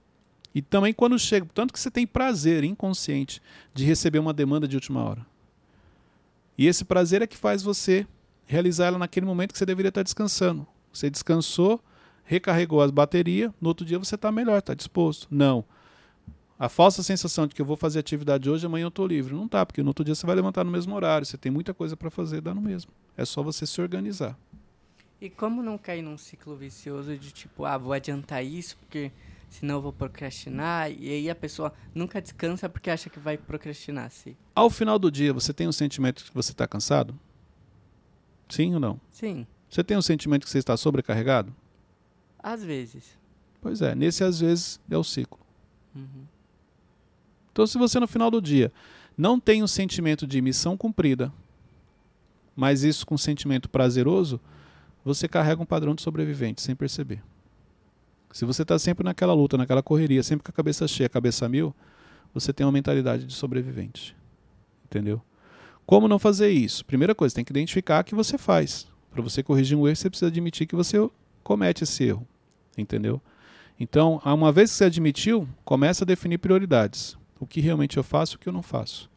[0.54, 3.40] E também quando chega, tanto que você tem prazer inconsciente
[3.72, 5.24] de receber uma demanda de última hora.
[6.58, 8.06] E esse prazer é que faz você
[8.46, 10.66] realizar ela naquele momento que você deveria estar descansando.
[10.92, 11.80] Você descansou,
[12.24, 15.28] recarregou as baterias, no outro dia você está melhor, está disposto.
[15.30, 15.64] Não.
[16.58, 19.34] A falsa sensação de que eu vou fazer atividade hoje, amanhã eu estou livre.
[19.34, 21.72] Não tá, porque no outro dia você vai levantar no mesmo horário, você tem muita
[21.72, 22.90] coisa para fazer, dá no mesmo.
[23.16, 24.36] É só você se organizar.
[25.20, 29.12] E como não cair num ciclo vicioso de tipo, ah, vou adiantar isso porque
[29.50, 30.90] senão eu vou procrastinar.
[30.90, 34.10] E aí a pessoa nunca descansa porque acha que vai procrastinar.
[34.10, 34.34] Sim.
[34.54, 37.18] Ao final do dia, você tem um sentimento que você está cansado?
[38.48, 39.00] Sim ou não?
[39.10, 39.46] Sim.
[39.68, 41.54] Você tem um sentimento que você está sobrecarregado?
[42.38, 43.18] Às vezes.
[43.60, 45.38] Pois é, nesse às vezes é o ciclo.
[45.94, 46.24] Uhum.
[47.52, 48.72] Então, se você no final do dia
[49.16, 51.32] não tem um sentimento de missão cumprida,
[52.56, 54.40] mas isso com um sentimento prazeroso,
[55.04, 57.22] você carrega um padrão de sobrevivente sem perceber.
[58.32, 61.74] Se você está sempre naquela luta, naquela correria, sempre com a cabeça cheia, cabeça mil,
[62.32, 64.16] você tem uma mentalidade de sobrevivente.
[64.84, 65.20] Entendeu?
[65.84, 66.84] Como não fazer isso?
[66.84, 68.86] Primeira coisa, tem que identificar que você faz.
[69.10, 70.96] Para você corrigir um erro, você precisa admitir que você
[71.42, 72.26] comete esse erro.
[72.78, 73.20] Entendeu?
[73.78, 77.16] Então, uma vez que você admitiu, começa a definir prioridades.
[77.40, 79.10] O que realmente eu faço e o que eu não faço.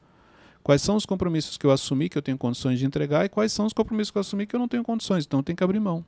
[0.63, 3.51] Quais são os compromissos que eu assumi que eu tenho condições de entregar e quais
[3.51, 5.25] são os compromissos que eu assumi que eu não tenho condições.
[5.25, 6.03] Então, tenho que abrir mão.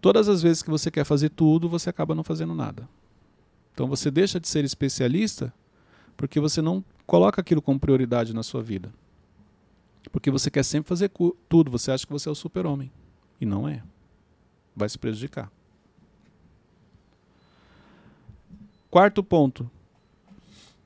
[0.00, 2.88] Todas as vezes que você quer fazer tudo, você acaba não fazendo nada.
[3.72, 5.52] Então, você deixa de ser especialista
[6.16, 8.92] porque você não coloca aquilo como prioridade na sua vida.
[10.10, 11.10] Porque você quer sempre fazer
[11.48, 12.90] tudo, você acha que você é o super-homem.
[13.40, 13.82] E não é.
[14.74, 15.50] Vai se prejudicar.
[18.90, 19.70] Quarto ponto.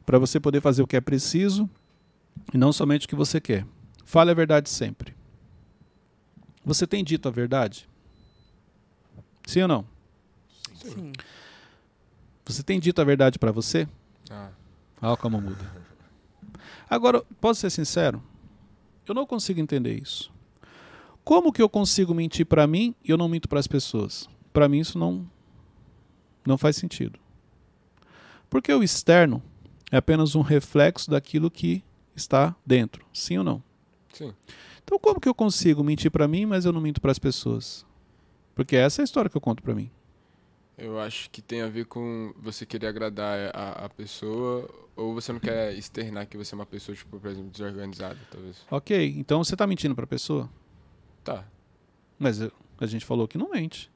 [0.04, 1.68] Para você poder fazer o que é preciso
[2.54, 3.66] e não somente o que você quer.
[4.04, 5.14] Fale a verdade sempre.
[6.64, 7.88] Você tem dito a verdade?
[9.46, 9.86] Sim ou não?
[10.74, 11.12] Sim.
[12.44, 13.88] Você tem dito a verdade para você?
[14.28, 14.50] Ah.
[15.00, 15.72] Ah, como muda.
[16.90, 18.22] Agora, posso ser sincero?
[19.06, 20.32] Eu não consigo entender isso.
[21.24, 24.28] Como que eu consigo mentir para mim e eu não minto para as pessoas?
[24.52, 25.28] Para mim isso não
[26.46, 27.18] não faz sentido.
[28.48, 29.42] Porque o externo
[29.90, 31.82] é apenas um reflexo daquilo que
[32.14, 33.62] está dentro, sim ou não?
[34.12, 34.32] Sim.
[34.84, 37.84] Então como que eu consigo mentir para mim, mas eu não minto para as pessoas?
[38.56, 39.90] Porque essa é a história que eu conto para mim.
[40.78, 45.30] Eu acho que tem a ver com você querer agradar a, a pessoa ou você
[45.30, 48.56] não quer externar que você é uma pessoa, tipo, por exemplo, desorganizada, talvez.
[48.70, 50.50] Ok, então você está mentindo para a pessoa?
[51.22, 51.44] Tá.
[52.18, 53.90] Mas a gente falou que não mente.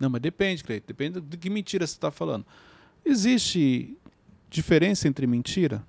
[0.00, 0.86] Não, mas depende, Cleiton.
[0.86, 2.46] Depende de que mentira você está falando.
[3.04, 3.96] Existe
[4.48, 5.86] diferença entre mentira?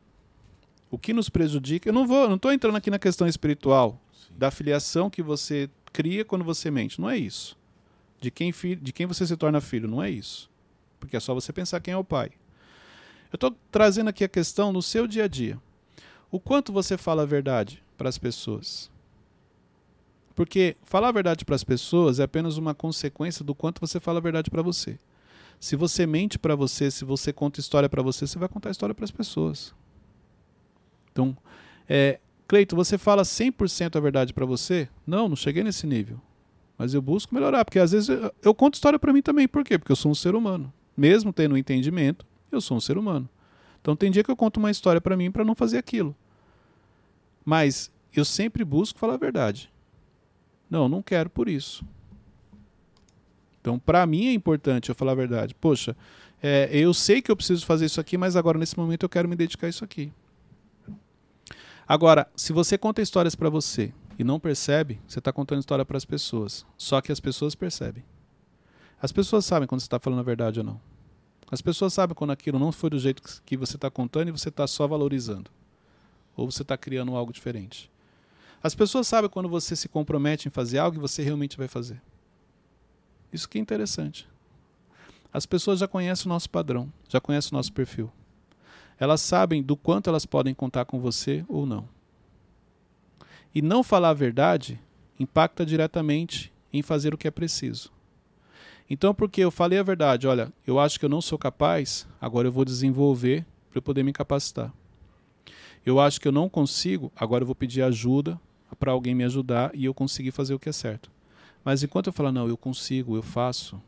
[0.91, 1.88] O que nos prejudica?
[1.88, 4.02] Eu não vou, não estou entrando aqui na questão espiritual.
[4.38, 7.02] Da filiação que você cria quando você mente.
[7.02, 7.58] Não é isso.
[8.21, 10.50] De quem, de quem você se torna filho, não é isso.
[11.00, 12.32] Porque é só você pensar quem é o pai.
[13.32, 15.60] Eu estou trazendo aqui a questão no seu dia a dia.
[16.30, 18.91] O quanto você fala a verdade para as pessoas?
[20.36, 24.19] Porque falar a verdade para as pessoas é apenas uma consequência do quanto você fala
[24.19, 25.00] a verdade para você.
[25.60, 28.93] Se você mente para você, se você conta história para você, você vai contar história
[28.93, 29.73] para as pessoas.
[31.12, 31.36] Então,
[31.89, 34.88] é, Cleito, você fala 100% a verdade para você?
[35.06, 36.22] Não, não cheguei nesse nível.
[36.78, 39.48] Mas eu busco melhorar, porque às vezes eu, eu conto história para mim também.
[39.48, 39.78] Por quê?
[39.78, 40.72] Porque eu sou um ser humano.
[40.96, 43.28] Mesmo tendo um entendimento, eu sou um ser humano.
[43.82, 46.16] Então tem dia que eu conto uma história para mim para não fazer aquilo.
[47.44, 49.72] Mas eu sempre busco falar a verdade.
[50.70, 51.86] Não, não quero por isso.
[53.62, 55.54] Então, para mim é importante eu falar a verdade.
[55.54, 55.96] Poxa,
[56.42, 59.28] é, eu sei que eu preciso fazer isso aqui, mas agora nesse momento eu quero
[59.28, 60.12] me dedicar a isso aqui.
[61.88, 65.95] Agora, se você conta histórias para você e não percebe, você está contando história para
[65.95, 66.65] as pessoas.
[66.78, 68.04] Só que as pessoas percebem.
[69.02, 70.82] As pessoas sabem quando você está falando a verdade ou não.
[71.50, 74.50] As pessoas sabem quando aquilo não foi do jeito que você está contando e você
[74.50, 75.50] está só valorizando.
[76.36, 77.89] Ou você está criando algo diferente.
[78.62, 82.02] As pessoas sabem quando você se compromete em fazer algo e você realmente vai fazer.
[83.32, 84.28] Isso que é interessante.
[85.32, 88.12] As pessoas já conhecem o nosso padrão, já conhecem o nosso perfil.
[89.00, 91.88] Elas sabem do quanto elas podem contar com você ou não.
[93.54, 94.80] E não falar a verdade
[95.20, 97.92] impacta diretamente em fazer o que é preciso.
[98.90, 102.48] Então, porque eu falei a verdade, olha, eu acho que eu não sou capaz, agora
[102.48, 104.74] eu vou desenvolver para eu poder me capacitar.
[105.86, 108.40] Eu acho que eu não consigo, agora eu vou pedir ajuda
[108.80, 111.12] para alguém me ajudar e eu conseguir fazer o que é certo.
[111.64, 113.82] Mas enquanto eu falar, não, eu consigo, eu faço,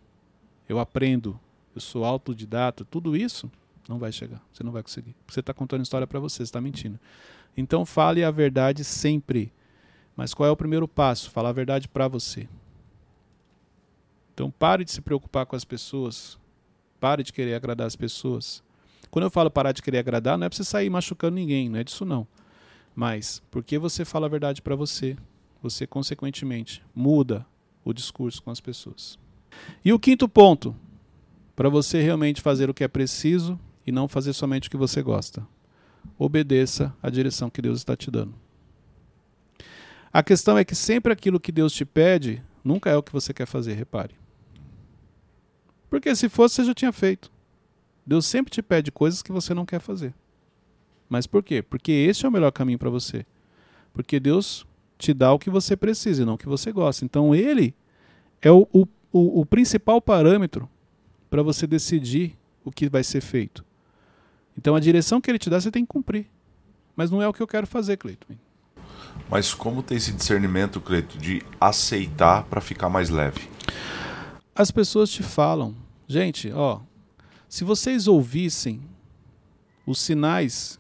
[0.68, 1.40] eu aprendo,
[1.74, 3.50] eu sou autodidata, tudo isso
[3.90, 4.40] não vai chegar.
[4.54, 5.16] Você não vai conseguir.
[5.28, 7.00] Você está contando história para você, você está mentindo.
[7.58, 9.52] Então fale a verdade sempre.
[10.16, 11.32] Mas qual é o primeiro passo?
[11.32, 12.48] Falar a verdade para você.
[14.32, 16.38] Então pare de se preocupar com as pessoas.
[17.00, 18.62] Pare de querer agradar as pessoas.
[19.10, 21.80] Quando eu falo parar de querer agradar, não é para você sair machucando ninguém, não
[21.80, 22.28] é disso não.
[22.96, 25.18] Mas porque você fala a verdade para você,
[25.64, 27.44] você consequentemente muda
[27.84, 29.18] o discurso com as pessoas.
[29.84, 30.76] E o quinto ponto,
[31.56, 35.02] para você realmente fazer o que é preciso e não fazer somente o que você
[35.02, 35.46] gosta.
[36.18, 38.36] Obedeça à direção que Deus está te dando.
[40.14, 43.34] A questão é que sempre aquilo que Deus te pede nunca é o que você
[43.34, 44.14] quer fazer, repare.
[45.90, 47.32] Porque se fosse, você já tinha feito.
[48.06, 50.14] Deus sempre te pede coisas que você não quer fazer.
[51.10, 51.64] Mas por quê?
[51.64, 53.26] Porque esse é o melhor caminho para você.
[53.92, 54.68] Porque Deus
[55.00, 57.04] te dá o que você precisa e não o que você gosta.
[57.04, 57.74] Então ele
[58.40, 60.70] é o, o, o, o principal parâmetro
[61.28, 63.66] para você decidir o que vai ser feito.
[64.60, 66.28] Então a direção que ele te dá você tem que cumprir.
[66.94, 68.36] Mas não é o que eu quero fazer, Cleiton.
[69.30, 73.50] Mas como tem esse discernimento, Cleiton, de aceitar para ficar mais leve?
[74.54, 75.74] As pessoas te falam,
[76.06, 76.82] gente, ó,
[77.48, 78.82] se vocês ouvissem
[79.88, 80.78] os sinais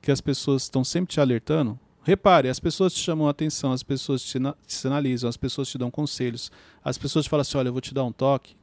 [0.00, 3.82] que as pessoas estão sempre te alertando, Repare, as pessoas te chamam a atenção, as
[3.82, 6.50] pessoas te, te sinalizam, as pessoas te dão conselhos,
[6.82, 8.56] as pessoas te falam assim: olha, eu vou te dar um toque.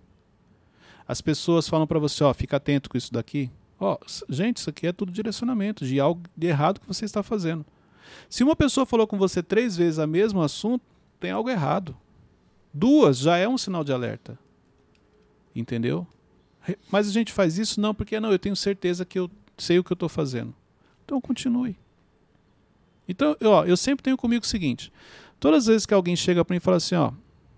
[1.08, 3.52] As pessoas falam para você: ó, fica atento com isso daqui.
[3.80, 3.98] Ó,
[4.30, 7.66] gente, isso aqui é tudo direcionamento de algo de errado que você está fazendo.
[8.30, 10.84] Se uma pessoa falou com você três vezes o mesmo assunto,
[11.20, 11.96] tem algo errado.
[12.74, 14.38] Duas já é um sinal de alerta.
[15.56, 16.08] Entendeu?
[16.92, 19.84] Mas a gente faz isso não porque não, eu tenho certeza que eu sei o
[19.84, 20.54] que eu estou fazendo.
[21.06, 21.78] Então continue.
[23.08, 24.92] Então, ó, eu sempre tenho comigo o seguinte:
[25.40, 27.12] todas as vezes que alguém chega para mim e fala assim, ó,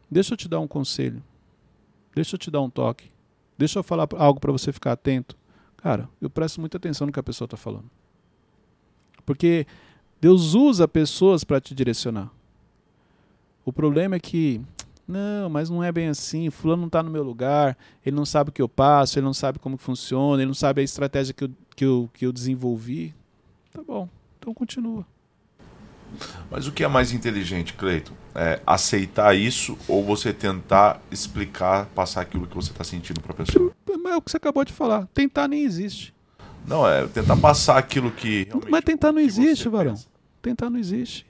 [0.09, 1.23] deixa eu te dar um conselho,
[2.13, 3.09] deixa eu te dar um toque,
[3.57, 5.35] deixa eu falar algo para você ficar atento,
[5.81, 7.89] cara, eu presto muita atenção no que a pessoa está falando,
[9.25, 9.65] porque
[10.19, 12.31] Deus usa pessoas para te direcionar.
[13.63, 14.61] O problema é que
[15.07, 16.49] não, mas não é bem assim.
[16.49, 19.33] Fulano não está no meu lugar, ele não sabe o que eu passo, ele não
[19.33, 23.15] sabe como funciona, ele não sabe a estratégia que eu, que eu, que eu desenvolvi.
[23.71, 25.05] Tá bom, então continua.
[26.49, 28.13] Mas o que é mais inteligente, Cleiton?
[28.35, 33.35] É aceitar isso ou você tentar explicar, passar aquilo que você está sentindo para a
[33.35, 33.71] pessoa?
[34.03, 35.07] Mas é o que você acabou de falar.
[35.13, 36.13] Tentar nem existe.
[36.65, 38.47] Não, é tentar passar aquilo que.
[38.69, 39.93] Mas tentar não existe, Varão.
[39.93, 40.07] pensa.
[40.41, 41.25] Tentar não existe.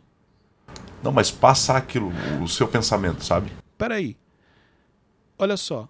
[1.02, 2.12] Não, mas passar aquilo,
[2.44, 3.52] o seu pensamento, sabe?
[3.78, 4.18] Peraí.
[5.38, 5.88] Olha só.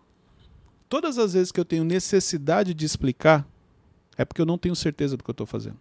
[0.88, 3.46] Todas as vezes que eu tenho necessidade de explicar,
[4.18, 5.80] é porque eu não tenho certeza do que eu estou fazendo.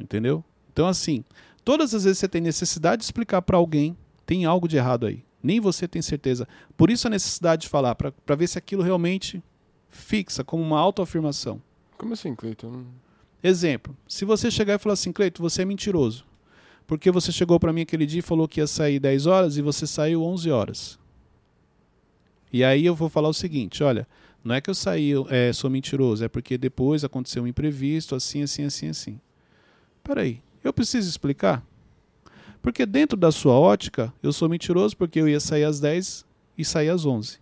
[0.00, 0.44] Entendeu?
[0.78, 1.24] Então, assim,
[1.64, 5.06] todas as vezes que você tem necessidade de explicar para alguém, tem algo de errado
[5.06, 5.24] aí.
[5.42, 6.46] Nem você tem certeza.
[6.76, 9.42] Por isso a necessidade de falar, para ver se aquilo realmente
[9.90, 11.60] fixa como uma autoafirmação.
[11.96, 12.84] Como assim, Cleiton?
[13.42, 16.24] Exemplo, se você chegar e falar assim, Cleito, você é mentiroso.
[16.86, 19.62] Porque você chegou para mim aquele dia e falou que ia sair 10 horas e
[19.62, 20.98] você saiu 11 horas.
[22.52, 24.06] E aí eu vou falar o seguinte, olha,
[24.44, 28.44] não é que eu saí, é, sou mentiroso, é porque depois aconteceu um imprevisto, assim,
[28.44, 29.20] assim, assim, assim.
[30.04, 31.64] Peraí, eu preciso explicar?
[32.60, 36.24] Porque dentro da sua ótica, eu sou mentiroso porque eu ia sair às 10
[36.56, 37.38] e sair às 11.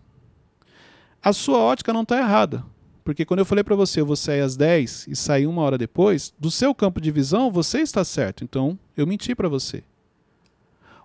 [1.21, 2.63] A sua ótica não está errada.
[3.03, 5.77] Porque quando eu falei para você, eu vou sair às 10 e sair uma hora
[5.77, 8.43] depois, do seu campo de visão, você está certo.
[8.43, 9.83] Então, eu menti para você.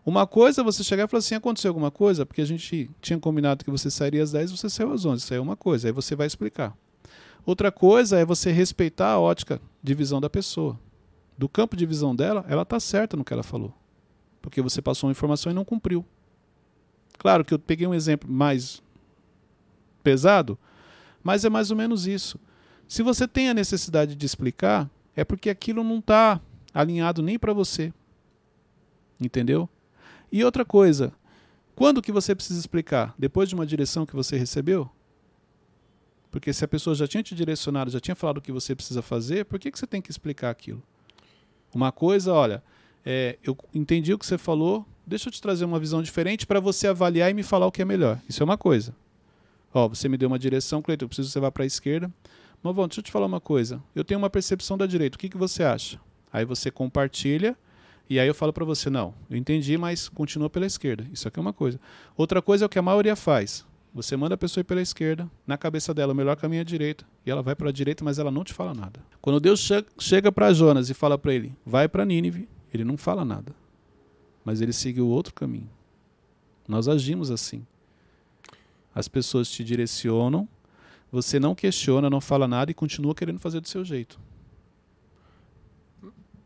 [0.05, 2.27] Uma coisa é você chegar e falar assim, aconteceu alguma coisa?
[2.27, 5.22] Porque a gente tinha combinado que você sairia às 10 e você saiu às 11.
[5.22, 6.77] Isso é uma coisa, aí você vai explicar.
[7.46, 10.79] Outra coisa é você respeitar a ótica de visão da pessoa.
[11.37, 13.75] Do campo de visão dela, ela está certa no que ela falou.
[14.40, 16.05] Porque você passou uma informação e não cumpriu.
[17.18, 18.83] Claro que eu peguei um exemplo mais
[20.03, 20.59] pesado,
[21.23, 22.38] mas é mais ou menos isso.
[22.88, 26.40] Se você tem a necessidade de explicar, é porque aquilo não está
[26.75, 27.92] alinhado nem para você.
[29.21, 29.68] Entendeu?
[30.31, 31.12] E outra coisa,
[31.75, 33.14] quando que você precisa explicar?
[33.18, 34.90] Depois de uma direção que você recebeu?
[36.31, 39.03] Porque se a pessoa já tinha te direcionado, já tinha falado o que você precisa
[39.03, 40.83] fazer, por que, que você tem que explicar aquilo?
[41.75, 42.63] Uma coisa, olha,
[43.05, 46.61] é, eu entendi o que você falou, deixa eu te trazer uma visão diferente para
[46.61, 48.21] você avaliar e me falar o que é melhor.
[48.29, 48.95] Isso é uma coisa.
[49.75, 52.11] Ó, você me deu uma direção, Cleiton, eu preciso que você vá para a esquerda.
[52.63, 53.83] Mas, bom, deixa eu te falar uma coisa.
[53.95, 55.17] Eu tenho uma percepção da direita.
[55.17, 55.99] O que, que você acha?
[56.33, 57.57] Aí você compartilha
[58.09, 61.07] e aí eu falo para você, não, eu entendi, mas continua pela esquerda.
[61.13, 61.81] Isso aqui é uma coisa.
[62.17, 63.65] Outra coisa é o que a maioria faz.
[63.94, 66.64] Você manda a pessoa ir pela esquerda, na cabeça dela o melhor caminho é a
[66.64, 69.00] direita, e ela vai para a direita, mas ela não te fala nada.
[69.20, 72.96] Quando Deus che chega para Jonas e fala para ele, vai para Nínive, ele não
[72.96, 73.55] fala nada.
[74.42, 75.68] Mas ele seguiu outro caminho.
[76.66, 77.66] Nós agimos assim.
[78.94, 80.48] As pessoas te direcionam,
[81.11, 84.18] você não questiona, não fala nada e continua querendo fazer do seu jeito.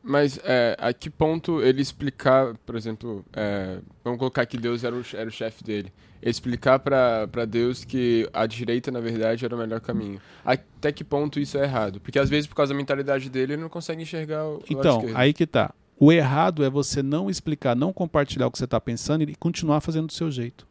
[0.09, 4.95] Mas é, a que ponto ele explicar, por exemplo, é, vamos colocar que Deus era
[4.95, 5.92] o, era o chefe dele,
[6.23, 10.21] ele explicar pra pra Deus que a direita, na verdade, era o melhor caminho.
[10.45, 12.01] Até que ponto isso é errado?
[12.01, 15.33] Porque às vezes, por causa da mentalidade dele, ele não consegue enxergar o, Então, aí
[15.33, 15.75] que tá.
[15.99, 19.81] O errado é você não explicar, não compartilhar o que você está pensando e continuar
[19.81, 20.69] fazendo do seu jeito.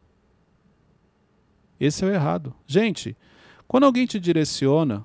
[1.78, 2.56] Esse é o errado.
[2.66, 3.18] Gente,
[3.68, 5.04] quando alguém te direciona,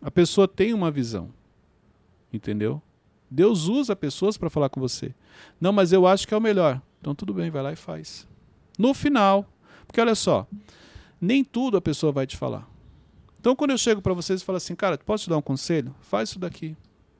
[0.00, 1.30] a pessoa tem uma visão.
[2.32, 2.80] Entendeu?
[3.34, 5.12] Deus usa pessoas para falar com você.
[5.60, 6.80] Não, mas eu acho que é o melhor.
[7.00, 8.28] Então tudo bem, vai lá e faz.
[8.78, 9.44] No final,
[9.86, 10.46] porque olha só,
[11.20, 12.68] nem tudo a pessoa vai te falar.
[13.40, 15.92] Então quando eu chego para vocês e falo assim, cara, posso te dar um conselho?
[16.00, 16.76] Faz isso daqui.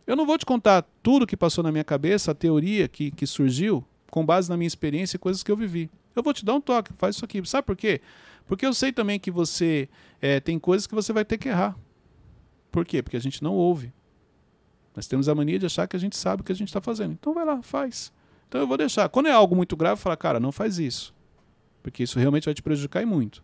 [0.07, 3.26] Eu não vou te contar tudo que passou na minha cabeça, a teoria que, que
[3.26, 5.91] surgiu, com base na minha experiência e coisas que eu vivi.
[6.14, 7.45] Eu vou te dar um toque, faz isso aqui.
[7.45, 8.01] Sabe por quê?
[8.47, 9.88] Porque eu sei também que você
[10.22, 11.76] é, tem coisas que você vai ter que errar.
[12.70, 13.03] Por quê?
[13.03, 13.93] Porque a gente não ouve.
[14.95, 16.80] Nós temos a mania de achar que a gente sabe o que a gente está
[16.80, 17.12] fazendo.
[17.12, 18.12] Então vai lá, faz.
[18.49, 19.09] Então eu vou deixar.
[19.09, 21.14] Quando é algo muito grave, falo, cara, não faz isso.
[21.82, 23.42] Porque isso realmente vai te prejudicar e muito.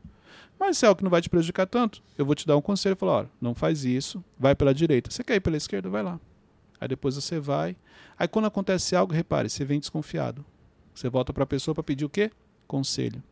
[0.59, 2.61] Mas se é algo que não vai te prejudicar tanto, eu vou te dar um
[2.61, 5.11] conselho falar, olha, não faz isso, vai pela direita.
[5.11, 5.89] Você quer ir pela esquerda?
[5.89, 6.21] Vai lá.
[6.81, 7.77] Aí depois você vai.
[8.19, 10.45] Aí quando acontece algo, repare, você vem desconfiado.
[10.95, 12.31] Você volta para a pessoa para pedir o quê?
[12.67, 13.23] Conselho.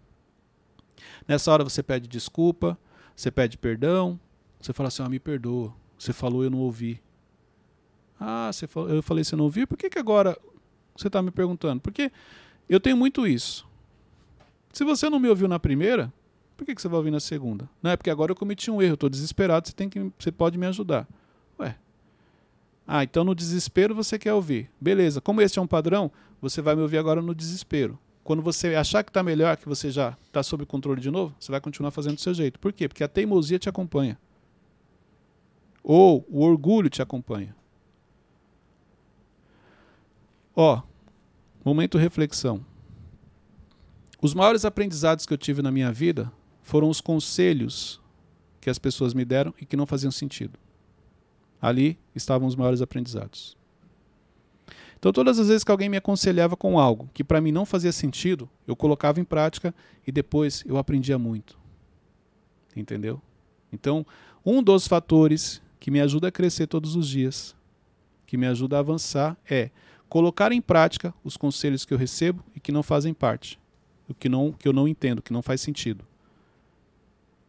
[1.26, 2.78] Nessa hora você pede desculpa,
[3.14, 4.18] você pede perdão,
[4.60, 5.72] você fala assim: ah, me perdoa.
[5.98, 7.00] Você falou, eu não ouvi.
[8.18, 9.66] Ah, você falou, eu falei, você não ouviu?
[9.66, 10.36] Por que, que agora
[10.96, 11.80] você está me perguntando?
[11.80, 12.10] Porque
[12.68, 13.66] eu tenho muito isso.
[14.72, 16.12] Se você não me ouviu na primeira,
[16.56, 17.68] por que, que você vai ouvir na segunda?
[17.82, 20.58] Não é porque agora eu cometi um erro, estou desesperado, você, tem que, você pode
[20.58, 21.06] me ajudar.
[21.58, 21.76] Ué.
[22.86, 24.70] Ah, então no desespero você quer ouvir.
[24.80, 26.10] Beleza, como esse é um padrão,
[26.40, 27.98] você vai me ouvir agora no desespero.
[28.24, 31.50] Quando você achar que está melhor, que você já está sob controle de novo, você
[31.50, 32.58] vai continuar fazendo do seu jeito.
[32.58, 32.88] Por quê?
[32.88, 34.18] Porque a teimosia te acompanha.
[35.82, 37.56] Ou o orgulho te acompanha.
[40.60, 40.82] Ó,
[41.64, 42.66] momento reflexão.
[44.20, 46.32] Os maiores aprendizados que eu tive na minha vida
[46.62, 48.00] foram os conselhos
[48.60, 50.58] que as pessoas me deram e que não faziam sentido.
[51.62, 53.56] Ali estavam os maiores aprendizados.
[54.98, 57.92] Então, todas as vezes que alguém me aconselhava com algo que para mim não fazia
[57.92, 59.72] sentido, eu colocava em prática
[60.04, 61.56] e depois eu aprendia muito.
[62.74, 63.22] Entendeu?
[63.72, 64.04] Então,
[64.44, 67.54] um dos fatores que me ajuda a crescer todos os dias,
[68.26, 69.70] que me ajuda a avançar, é
[70.08, 73.58] colocar em prática os conselhos que eu recebo e que não fazem parte,
[74.08, 76.04] o que, não, que eu não entendo, que não faz sentido.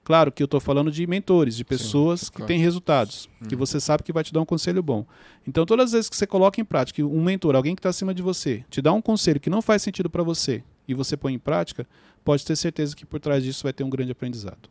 [0.03, 2.47] Claro que eu estou falando de mentores, de pessoas Sim, que claro.
[2.47, 3.59] têm resultados, que uhum.
[3.59, 5.05] você sabe que vai te dar um conselho bom.
[5.47, 8.11] Então, todas as vezes que você coloca em prática, um mentor, alguém que está acima
[8.11, 11.35] de você, te dá um conselho que não faz sentido para você e você põe
[11.35, 11.87] em prática,
[12.25, 14.67] pode ter certeza que por trás disso vai ter um grande aprendizado.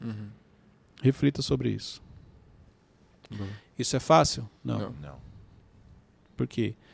[0.00, 0.28] Uhum.
[1.02, 2.00] Reflita sobre isso.
[3.28, 3.48] Uhum.
[3.76, 4.48] Isso é fácil?
[4.64, 4.78] Não.
[4.78, 4.94] Não.
[5.02, 5.16] não.
[6.36, 6.74] Por quê?
[6.74, 6.89] Porque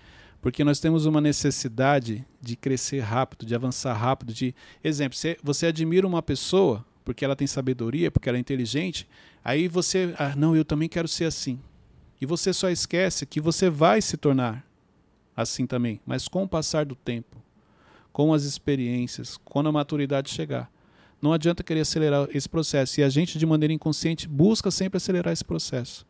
[0.65, 4.33] nós temos uma necessidade de crescer rápido, de avançar rápido.
[4.33, 9.09] De exemplo, você, você admira uma pessoa porque ela tem sabedoria, porque ela é inteligente,
[9.45, 11.61] aí você, ah, não, eu também quero ser assim.
[12.21, 14.67] E você só esquece que você vai se tornar
[15.37, 17.41] assim também, mas com o passar do tempo,
[18.13, 20.69] com as experiências, quando a maturidade chegar.
[21.23, 23.01] Não adianta querer acelerar esse processo.
[23.01, 26.05] E a gente, de maneira inconsciente, busca sempre acelerar esse processo.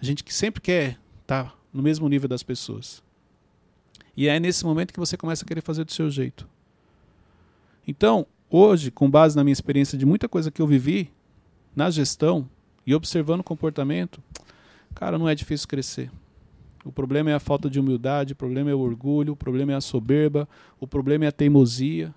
[0.00, 3.02] A gente sempre quer estar tá no mesmo nível das pessoas.
[4.18, 6.48] E é nesse momento que você começa a querer fazer do seu jeito.
[7.86, 11.12] Então, hoje, com base na minha experiência de muita coisa que eu vivi
[11.76, 12.50] na gestão
[12.84, 14.20] e observando o comportamento,
[14.92, 16.10] cara, não é difícil crescer.
[16.84, 19.76] O problema é a falta de humildade, o problema é o orgulho, o problema é
[19.76, 20.48] a soberba,
[20.80, 22.12] o problema é a teimosia.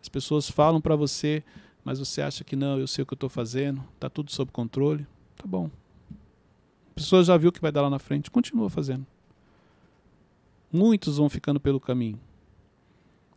[0.00, 1.42] As pessoas falam para você,
[1.84, 4.52] mas você acha que não, eu sei o que eu estou fazendo, está tudo sob
[4.52, 5.04] controle.
[5.34, 5.68] Tá bom.
[6.92, 9.04] A pessoa já viu o que vai dar lá na frente, continua fazendo.
[10.74, 12.18] Muitos vão ficando pelo caminho.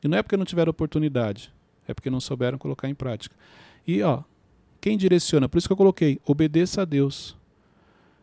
[0.03, 1.53] E não é porque não tiveram oportunidade,
[1.87, 3.35] é porque não souberam colocar em prática.
[3.85, 4.23] E ó,
[4.81, 7.37] quem direciona, por isso que eu coloquei, obedeça a Deus.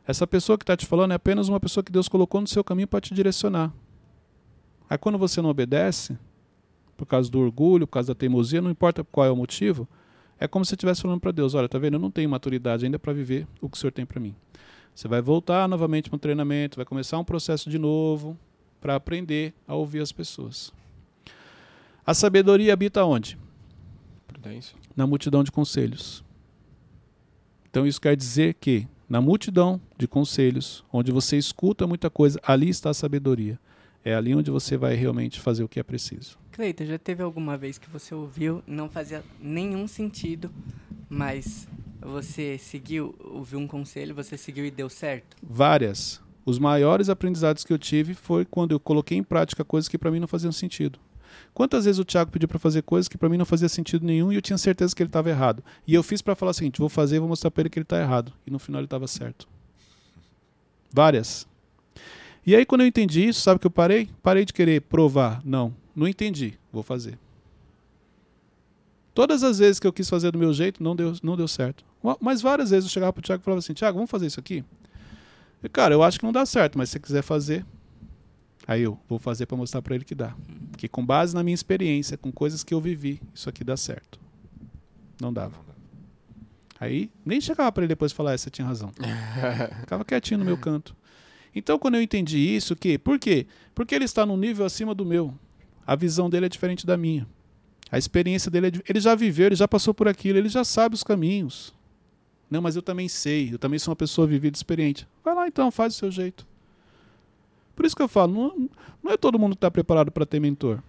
[0.04, 2.64] Essa pessoa que está te falando é apenas uma pessoa que Deus colocou no seu
[2.64, 3.72] caminho para te direcionar.
[4.90, 6.18] Aí quando você não obedece,
[6.96, 9.86] por causa do orgulho, por causa da teimosia, não importa qual é o motivo,
[10.40, 11.94] é como se você estivesse falando para Deus: olha, tá vendo?
[11.94, 14.34] Eu não tenho maturidade ainda para viver o que o Senhor tem para mim.
[14.92, 18.36] Você vai voltar novamente para um treinamento, vai começar um processo de novo
[18.84, 20.70] para aprender a ouvir as pessoas.
[22.06, 23.38] A sabedoria habita onde?
[24.26, 24.76] Prudência.
[24.94, 26.22] Na multidão de conselhos.
[27.70, 32.68] Então isso quer dizer que na multidão de conselhos, onde você escuta muita coisa, ali
[32.68, 33.58] está a sabedoria.
[34.04, 36.38] É ali onde você vai realmente fazer o que é preciso.
[36.52, 40.50] Cleita, já teve alguma vez que você ouviu, não fazia nenhum sentido,
[41.08, 41.66] mas
[42.02, 45.38] você seguiu, ouviu um conselho, você seguiu e deu certo?
[45.42, 46.22] Várias.
[46.44, 50.10] Os maiores aprendizados que eu tive foi quando eu coloquei em prática coisas que para
[50.10, 50.98] mim não faziam sentido.
[51.52, 54.32] Quantas vezes o Thiago pediu para fazer coisas que para mim não fazia sentido nenhum
[54.32, 55.64] e eu tinha certeza que ele estava errado.
[55.86, 57.78] E eu fiz para falar o seguinte: vou fazer e vou mostrar para ele que
[57.78, 58.32] ele está errado.
[58.46, 59.48] E no final ele estava certo.
[60.92, 61.46] Várias.
[62.46, 64.08] E aí, quando eu entendi isso, sabe que eu parei?
[64.22, 65.40] Parei de querer provar.
[65.44, 66.58] Não, não entendi.
[66.72, 67.18] Vou fazer.
[69.14, 71.84] Todas as vezes que eu quis fazer do meu jeito, não deu, não deu certo.
[72.20, 74.40] Mas várias vezes eu chegava para o Thiago e falava assim: Thiago, vamos fazer isso
[74.40, 74.62] aqui?
[75.64, 77.64] E, cara, eu acho que não dá certo, mas se você quiser fazer,
[78.66, 80.36] aí eu vou fazer para mostrar para ele que dá.
[80.70, 84.20] Porque com base na minha experiência, com coisas que eu vivi, isso aqui dá certo.
[85.18, 85.56] Não dava.
[86.78, 88.92] Aí nem chegava para ele depois falar, é, você tinha razão.
[89.80, 90.94] Ficava quietinho no meu canto.
[91.54, 93.46] Então, quando eu entendi isso, que por quê?
[93.74, 95.32] Porque ele está num nível acima do meu.
[95.86, 97.26] A visão dele é diferente da minha.
[97.90, 100.94] A experiência dele é, ele já viveu, ele já passou por aquilo, ele já sabe
[100.94, 101.72] os caminhos.
[102.54, 105.08] Não, mas eu também sei, eu também sou uma pessoa vivida, experiente.
[105.24, 106.46] Vai lá então, faz o seu jeito.
[107.74, 108.70] Por isso que eu falo, não,
[109.02, 110.80] não é todo mundo que está preparado para ter mentor.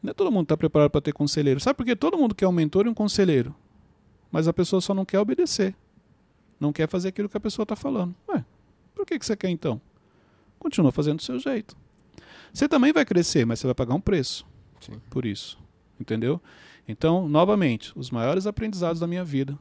[0.00, 1.58] Não é todo mundo que está preparado para ter conselheiro.
[1.58, 1.96] Sabe por quê?
[1.96, 3.52] Todo mundo quer um mentor e um conselheiro.
[4.30, 5.74] Mas a pessoa só não quer obedecer.
[6.60, 8.14] Não quer fazer aquilo que a pessoa está falando.
[8.28, 8.44] Ué,
[8.94, 9.80] por que, que você quer então?
[10.60, 11.76] continua fazendo do seu jeito.
[12.52, 14.46] Você também vai crescer, mas você vai pagar um preço
[14.78, 15.00] Sim.
[15.10, 15.58] por isso.
[15.98, 16.40] Entendeu?
[16.86, 19.58] Então, novamente, os maiores aprendizados da minha vida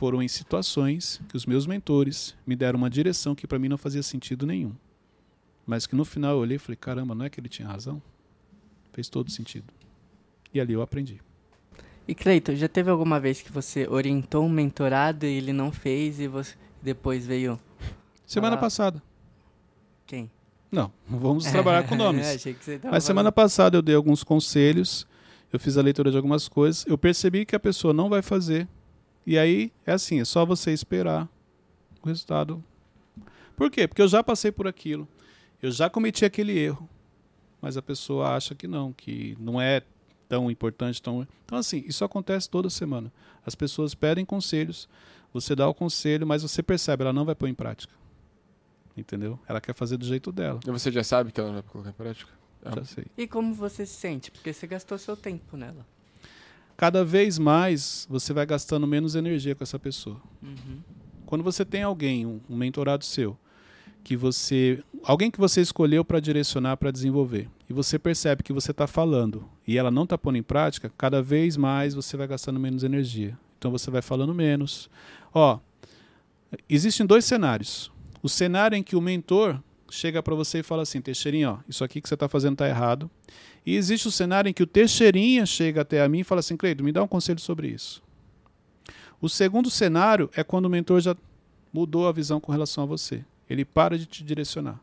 [0.00, 3.76] foram em situações que os meus mentores me deram uma direção que para mim não
[3.76, 4.72] fazia sentido nenhum.
[5.66, 8.00] Mas que no final eu olhei e falei: caramba, não é que ele tinha razão?
[8.94, 9.66] Fez todo sentido.
[10.54, 11.20] E ali eu aprendi.
[12.08, 16.18] E Cleiton, já teve alguma vez que você orientou um mentorado e ele não fez
[16.18, 17.60] e você depois veio
[18.26, 19.02] Semana passada.
[20.06, 20.30] quem?
[20.72, 22.26] Não, vamos trabalhar com nomes.
[22.90, 25.06] Mas semana passada eu dei alguns conselhos,
[25.52, 28.66] eu fiz a leitura de algumas coisas, eu percebi que a pessoa não vai fazer.
[29.26, 31.28] E aí é assim, é só você esperar
[32.02, 32.62] o resultado.
[33.56, 33.86] Por quê?
[33.86, 35.06] Porque eu já passei por aquilo.
[35.62, 36.88] Eu já cometi aquele erro.
[37.60, 39.82] Mas a pessoa acha que não, que não é
[40.28, 41.26] tão importante, tão.
[41.44, 43.12] Então assim, isso acontece toda semana.
[43.44, 44.88] As pessoas pedem conselhos,
[45.32, 47.92] você dá o conselho, mas você percebe, ela não vai pôr em prática.
[48.96, 49.38] Entendeu?
[49.46, 50.60] Ela quer fazer do jeito dela.
[50.66, 52.32] E você já sabe que ela não vai colocar em prática?
[52.64, 53.06] Já sei.
[53.16, 54.30] E como você se sente?
[54.30, 55.86] Porque você gastou seu tempo nela.
[56.80, 60.18] Cada vez mais você vai gastando menos energia com essa pessoa.
[60.42, 60.78] Uhum.
[61.26, 63.36] Quando você tem alguém, um, um mentorado seu,
[64.02, 68.70] que você, alguém que você escolheu para direcionar, para desenvolver, e você percebe que você
[68.70, 72.58] está falando e ela não está pondo em prática, cada vez mais você vai gastando
[72.58, 73.38] menos energia.
[73.58, 74.88] Então você vai falando menos.
[75.34, 75.58] Ó,
[76.66, 77.92] existem dois cenários.
[78.22, 79.60] O cenário em que o mentor
[79.90, 82.66] chega para você e fala assim, Teixeirinha, ó, isso aqui que você está fazendo está
[82.66, 83.10] errado.
[83.64, 86.56] E existe o cenário em que o Teixeirinha chega até a mim e fala assim,
[86.56, 88.02] Cleiton, me dá um conselho sobre isso.
[89.20, 91.14] O segundo cenário é quando o mentor já
[91.72, 93.24] mudou a visão com relação a você.
[93.48, 94.80] Ele para de te direcionar.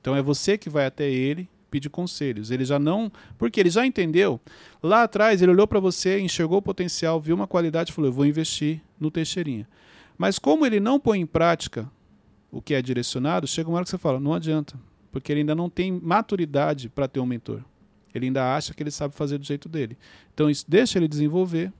[0.00, 2.50] Então é você que vai até ele pedir conselhos.
[2.50, 4.38] Ele já não, porque ele já entendeu.
[4.82, 8.14] Lá atrás ele olhou para você, enxergou o potencial, viu uma qualidade e falou: "Eu
[8.14, 9.66] vou investir no Teixeirinha".
[10.18, 11.90] Mas como ele não põe em prática
[12.50, 14.78] o que é direcionado, chega uma hora que você fala: "Não adianta",
[15.10, 17.62] porque ele ainda não tem maturidade para ter um mentor.
[18.14, 19.96] Ele ainda acha que ele sabe fazer do jeito dele.
[20.34, 21.72] Então isso deixa ele desenvolver.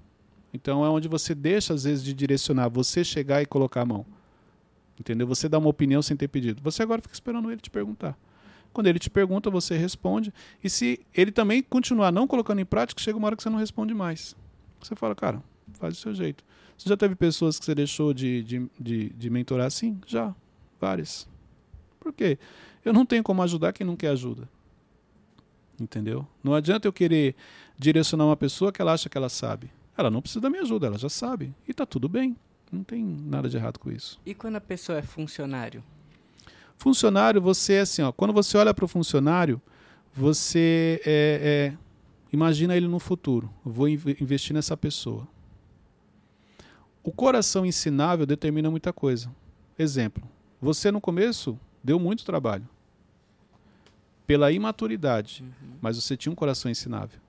[0.52, 4.06] Então é onde você deixa às vezes de direcionar, você chegar e colocar a mão.
[4.98, 5.26] Entendeu?
[5.26, 6.62] Você dá uma opinião sem ter pedido.
[6.62, 8.16] Você agora fica esperando ele te perguntar.
[8.72, 10.32] Quando ele te pergunta, você responde.
[10.62, 13.58] E se ele também continuar não colocando em prática, chega uma hora que você não
[13.58, 14.34] responde mais.
[14.80, 15.42] Você fala, cara,
[15.74, 16.44] faz do seu jeito.
[16.76, 19.70] Você já teve pessoas que você deixou de, de, de, de mentorar?
[19.70, 20.34] Sim, já.
[20.80, 21.28] Várias.
[22.00, 22.38] Por quê?
[22.84, 24.48] Eu não tenho como ajudar quem não quer ajuda.
[25.82, 26.24] Entendeu?
[26.44, 27.34] Não adianta eu querer
[27.76, 29.68] direcionar uma pessoa que ela acha que ela sabe.
[29.98, 31.52] Ela não precisa da minha ajuda, ela já sabe.
[31.66, 32.36] E tá tudo bem.
[32.70, 34.18] Não tem nada de errado com isso.
[34.24, 35.82] E quando a pessoa é funcionário?
[36.78, 39.60] Funcionário, você é assim, ó, quando você olha para o funcionário,
[40.14, 41.78] você é, é,
[42.32, 43.50] imagina ele no futuro.
[43.64, 45.26] Vou inv- investir nessa pessoa.
[47.02, 49.30] O coração ensinável determina muita coisa.
[49.78, 50.22] Exemplo:
[50.60, 52.66] você no começo deu muito trabalho
[54.26, 55.44] pela imaturidade,
[55.80, 57.20] mas você tinha um coração ensinável.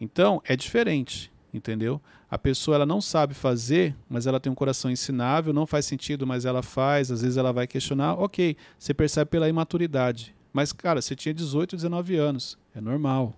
[0.00, 2.00] Então é diferente, entendeu?
[2.30, 6.26] A pessoa ela não sabe fazer, mas ela tem um coração ensinável, não faz sentido,
[6.26, 10.34] mas ela faz, às vezes ela vai questionar, ok, você percebe pela imaturidade.
[10.52, 13.34] Mas, cara, você tinha 18, 19 anos, é normal.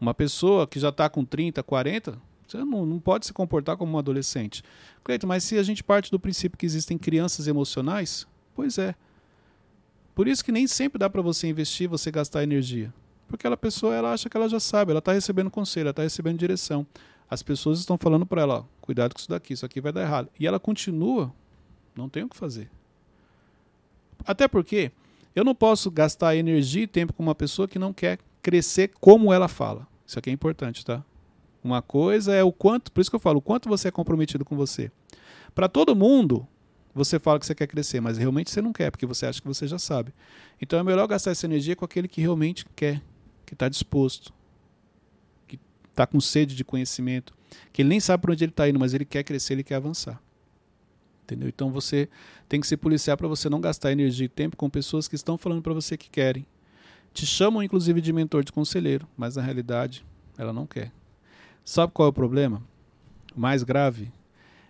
[0.00, 3.94] Uma pessoa que já está com 30, 40, você não, não pode se comportar como
[3.94, 4.62] um adolescente.
[5.04, 8.94] Cleiton, mas se a gente parte do princípio que existem crianças emocionais, pois é.
[10.14, 12.92] Por isso que nem sempre dá para você investir, você gastar energia.
[13.26, 16.02] Porque aquela pessoa ela acha que ela já sabe, ela está recebendo conselho, ela está
[16.02, 16.86] recebendo direção.
[17.30, 20.02] As pessoas estão falando para ela, ó, cuidado com isso daqui, isso aqui vai dar
[20.02, 20.28] errado.
[20.38, 21.32] E ela continua,
[21.96, 22.70] não tem o que fazer.
[24.26, 24.92] Até porque
[25.34, 29.32] eu não posso gastar energia e tempo com uma pessoa que não quer crescer como
[29.32, 29.88] ela fala.
[30.06, 31.02] Isso aqui é importante, tá?
[31.64, 34.44] Uma coisa é o quanto, por isso que eu falo, o quanto você é comprometido
[34.44, 34.90] com você.
[35.54, 36.46] Para todo mundo,
[36.94, 39.46] você fala que você quer crescer, mas realmente você não quer, porque você acha que
[39.46, 40.12] você já sabe.
[40.60, 43.00] Então é melhor gastar essa energia com aquele que realmente quer,
[43.46, 44.32] que está disposto,
[45.48, 47.32] que está com sede de conhecimento,
[47.72, 49.76] que ele nem sabe para onde ele está indo, mas ele quer crescer, ele quer
[49.76, 50.20] avançar.
[51.24, 51.48] Entendeu?
[51.48, 52.08] Então você
[52.48, 55.38] tem que se policiar para você não gastar energia e tempo com pessoas que estão
[55.38, 56.44] falando para você que querem.
[57.14, 60.04] Te chamam inclusive de mentor, de conselheiro, mas na realidade
[60.36, 60.92] ela não quer.
[61.64, 62.62] Sabe qual é o problema?
[63.34, 64.12] O mais grave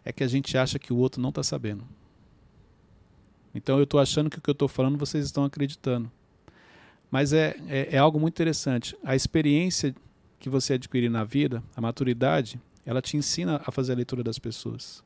[0.04, 1.84] é que a gente acha que o outro não está sabendo.
[3.54, 6.10] Então eu estou achando que o que eu estou falando vocês estão acreditando.
[7.10, 8.96] Mas é, é, é algo muito interessante.
[9.04, 9.94] A experiência
[10.38, 14.38] que você adquire na vida, a maturidade, ela te ensina a fazer a leitura das
[14.38, 15.04] pessoas.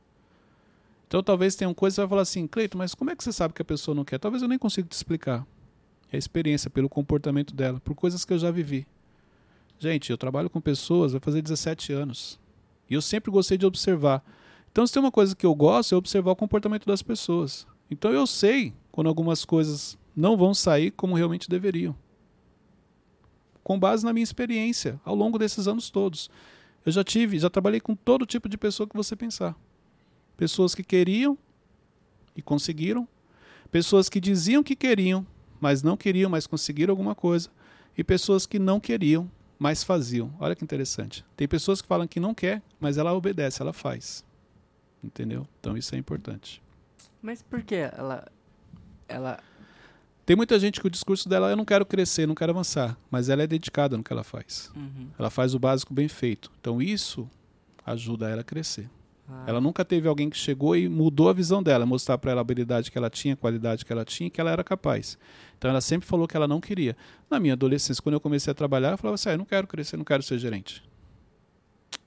[1.07, 3.23] Então talvez tenha uma coisa que você vai falar assim, Cleito, mas como é que
[3.23, 4.19] você sabe que a pessoa não quer?
[4.19, 5.45] Talvez eu nem consiga te explicar.
[6.11, 8.87] É a experiência, pelo comportamento dela, por coisas que eu já vivi.
[9.79, 12.39] Gente, eu trabalho com pessoas, vai fazer 17 anos.
[12.89, 14.23] E eu sempre gostei de observar.
[14.71, 17.67] Então, se tem uma coisa que eu gosto, é observar o comportamento das pessoas.
[17.89, 21.95] Então, eu sei quando algumas coisas não vão sair como realmente deveriam.
[23.63, 26.29] Com base na minha experiência ao longo desses anos todos.
[26.85, 29.55] Eu já tive, já trabalhei com todo tipo de pessoa que você pensar.
[30.35, 31.37] Pessoas que queriam
[32.35, 33.07] e conseguiram,
[33.71, 35.25] pessoas que diziam que queriam,
[35.59, 37.49] mas não queriam, mas conseguiram alguma coisa,
[37.97, 39.29] e pessoas que não queriam,
[39.59, 40.33] mas faziam.
[40.39, 41.25] Olha que interessante.
[41.35, 44.23] Tem pessoas que falam que não quer, mas ela obedece, ela faz.
[45.03, 45.47] Entendeu?
[45.59, 46.61] Então isso é importante.
[47.21, 48.25] Mas por que ela.
[49.07, 49.39] Ela.
[50.25, 53.29] Tem muita gente que o discurso dela eu não quero crescer, não quero avançar, mas
[53.29, 54.69] ela é dedicada no que ela faz.
[54.75, 55.07] Uhum.
[55.17, 56.51] Ela faz o básico bem feito.
[56.59, 57.29] Então isso
[57.85, 58.89] ajuda ela a crescer.
[59.29, 62.39] Ah, Ela nunca teve alguém que chegou e mudou a visão dela, mostrar para ela
[62.39, 65.17] a habilidade que ela tinha, a qualidade que ela tinha e que ela era capaz.
[65.57, 66.95] Então ela sempre falou que ela não queria.
[67.29, 69.67] Na minha adolescência, quando eu comecei a trabalhar, eu falava assim: ah, eu não quero
[69.67, 70.81] crescer, não quero ser gerente.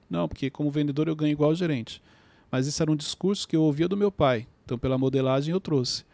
[0.08, 2.02] Não, porque como vendedor eu ganho igual gerente.
[2.50, 4.46] Mas isso era um discurso que eu ouvia do meu pai.
[4.70, 6.04] Então pela modelagem eu trouxe.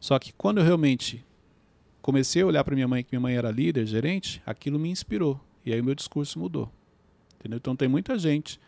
[0.00, 1.22] Só que quando eu realmente
[2.00, 5.38] comecei a olhar para minha mãe, que minha mãe era líder, gerente, aquilo me inspirou.
[5.66, 6.72] E aí o meu discurso mudou.
[7.38, 7.58] Entendeu?
[7.58, 8.58] Então tem muita gente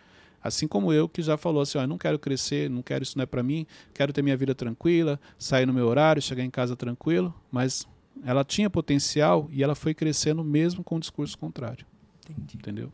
[0.42, 3.24] Assim como eu, que já falou assim: ó, não quero crescer, não quero isso não
[3.24, 6.76] é para mim, quero ter minha vida tranquila, sair no meu horário, chegar em casa
[6.76, 7.88] tranquilo, mas
[8.24, 11.84] ela tinha potencial e ela foi crescendo mesmo com o discurso contrário.
[12.30, 12.56] entendi.
[12.56, 12.92] Entendeu?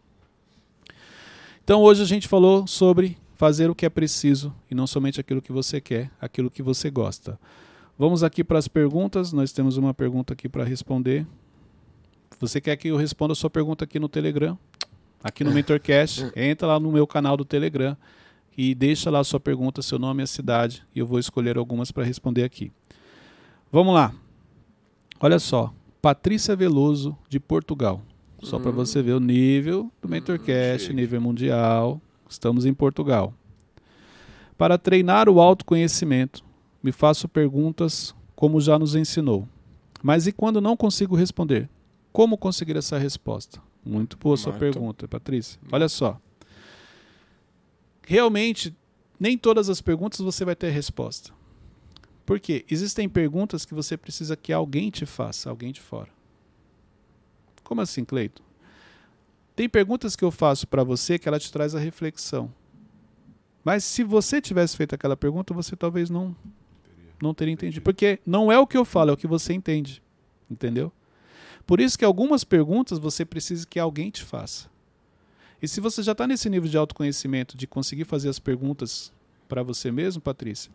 [1.62, 5.42] Então hoje a gente falou sobre fazer o que é preciso e não somente aquilo
[5.42, 7.38] que você quer, aquilo que você gosta.
[7.98, 9.32] Vamos aqui para as perguntas.
[9.32, 11.26] Nós temos uma pergunta aqui para responder.
[12.40, 14.58] Você quer que eu responda a sua pergunta aqui no Telegram?
[15.22, 17.96] Aqui no Mentorcast, entra lá no meu canal do Telegram
[18.56, 21.56] e deixa lá a sua pergunta, seu nome e a cidade, e eu vou escolher
[21.56, 22.70] algumas para responder aqui.
[23.72, 24.12] Vamos lá.
[25.18, 25.72] Olha só,
[26.02, 28.02] Patrícia Veloso de Portugal.
[28.42, 30.94] Só para você ver o nível do Mentorcast, chique.
[30.94, 32.00] nível mundial.
[32.28, 33.34] Estamos em Portugal.
[34.56, 36.44] Para treinar o autoconhecimento,
[36.82, 39.48] me faço perguntas como já nos ensinou.
[40.02, 41.68] Mas e quando não consigo responder?
[42.12, 43.60] Como conseguir essa resposta?
[43.84, 45.58] Muito boa sua pergunta, Patrícia.
[45.72, 46.20] Olha só.
[48.06, 48.76] Realmente,
[49.18, 51.32] nem todas as perguntas você vai ter resposta.
[52.26, 52.64] Por quê?
[52.70, 56.10] Existem perguntas que você precisa que alguém te faça, alguém de fora.
[57.62, 58.42] Como assim, Cleito?
[59.54, 62.52] Tem perguntas que eu faço para você que ela te traz a reflexão.
[63.64, 66.36] Mas se você tivesse feito aquela pergunta, você talvez não
[67.22, 70.02] não teria entendido, porque não é o que eu falo, é o que você entende.
[70.50, 70.92] Entendeu?
[71.66, 74.68] Por isso que algumas perguntas você precisa que alguém te faça.
[75.62, 79.10] E se você já está nesse nível de autoconhecimento, de conseguir fazer as perguntas
[79.48, 80.70] para você mesmo, Patrícia,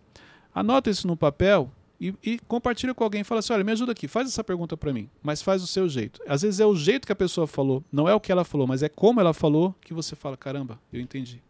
[0.53, 3.23] anota isso no papel e, e compartilha com alguém.
[3.23, 5.89] Fala assim: olha, me ajuda aqui, faz essa pergunta para mim, mas faz do seu
[5.89, 6.21] jeito.
[6.27, 8.65] Às vezes é o jeito que a pessoa falou, não é o que ela falou,
[8.65, 11.41] mas é como ela falou que você fala: caramba, eu entendi.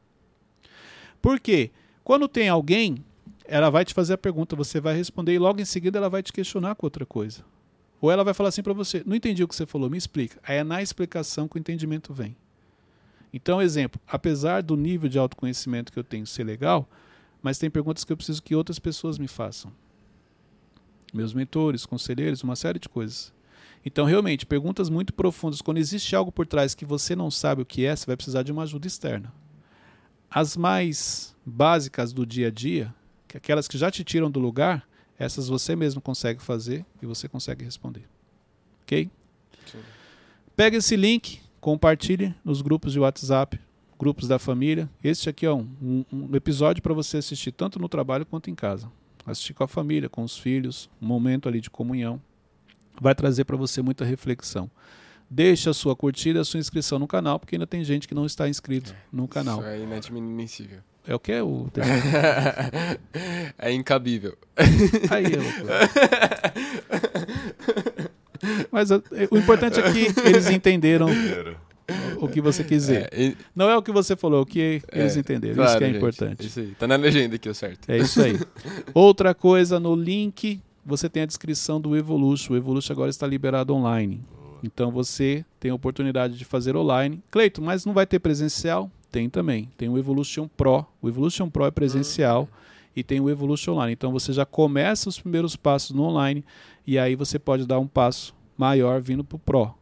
[1.22, 1.72] Por quê?
[2.04, 3.04] Quando tem alguém,
[3.46, 6.24] ela vai te fazer a pergunta, você vai responder e logo em seguida ela vai
[6.24, 7.44] te questionar com outra coisa.
[8.02, 10.40] Ou ela vai falar assim para você: não entendi o que você falou, me explica.
[10.44, 12.36] Aí é na explicação que o entendimento vem.
[13.32, 16.90] Então, exemplo, apesar do nível de autoconhecimento que eu tenho ser legal,
[17.44, 19.72] mas tem perguntas que eu preciso que outras pessoas me façam.
[21.14, 23.34] Meus mentores, conselheiros, uma série de coisas.
[23.86, 25.62] Então, realmente, perguntas muito profundas.
[25.62, 28.44] Quando existe algo por trás que você não sabe o que é, você vai precisar
[28.44, 29.34] de uma ajuda externa.
[30.30, 32.94] As mais básicas do dia a dia,
[33.28, 34.88] que aquelas que já te tiram do lugar,
[35.18, 38.04] essas você mesmo consegue fazer e você consegue responder.
[38.84, 39.10] Ok?
[39.66, 39.80] Sim.
[40.56, 43.60] Pega esse link, compartilhe nos grupos de WhatsApp,
[43.98, 44.90] grupos da família.
[45.04, 48.56] Este aqui é um, um, um episódio para você assistir tanto no trabalho quanto em
[48.56, 48.92] casa.
[49.30, 52.20] Assistir com a família, com os filhos, um momento ali de comunhão.
[53.00, 54.70] Vai trazer para você muita reflexão.
[55.30, 58.26] Deixe a sua curtida, a sua inscrição no canal, porque ainda tem gente que não
[58.26, 59.60] está inscrito no canal.
[59.60, 60.80] Isso é inadmissível.
[61.08, 61.40] É o que?
[61.40, 61.68] O...
[63.58, 64.36] é incabível.
[65.12, 65.44] Aí, eu...
[68.72, 71.08] Mas uh, o importante é que eles entenderam
[72.20, 73.10] o que você quis dizer.
[73.12, 75.56] É, e- Não é o que você falou, é o que eles é, entenderam.
[75.56, 76.48] claro, isso que é gente, importante.
[76.48, 76.68] Isso aí.
[76.78, 77.90] Tá na legenda aqui, o certo.
[77.90, 78.40] É isso aí.
[78.94, 82.54] Outra coisa, no link você tem a descrição do Evolution.
[82.54, 84.22] O Evolution agora está liberado online.
[84.64, 87.22] Então você tem a oportunidade de fazer online.
[87.30, 88.90] Cleito, mas não vai ter presencial?
[89.12, 89.70] Tem também.
[89.78, 90.86] Tem o Evolution Pro.
[91.02, 92.48] O Evolution Pro é presencial
[92.96, 93.94] e tem o Evolution Online.
[93.94, 96.44] Então você já começa os primeiros passos no online
[96.86, 99.74] e aí você pode dar um passo maior vindo para o Pro.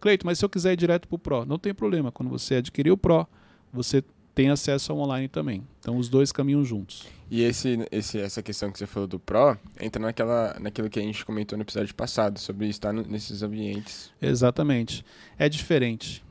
[0.00, 2.12] Cleito, mas se eu quiser ir direto para o Pro, não tem problema.
[2.12, 3.26] Quando você adquirir o Pro,
[3.72, 4.02] você
[4.34, 5.66] tem acesso ao online também.
[5.80, 7.04] Então os dois caminham juntos.
[7.30, 11.02] E esse, esse, essa questão que você falou do Pro entra naquela, naquilo que a
[11.02, 14.12] gente comentou no episódio passado, sobre estar no- nesses ambientes.
[14.20, 15.04] Exatamente.
[15.38, 16.22] É diferente.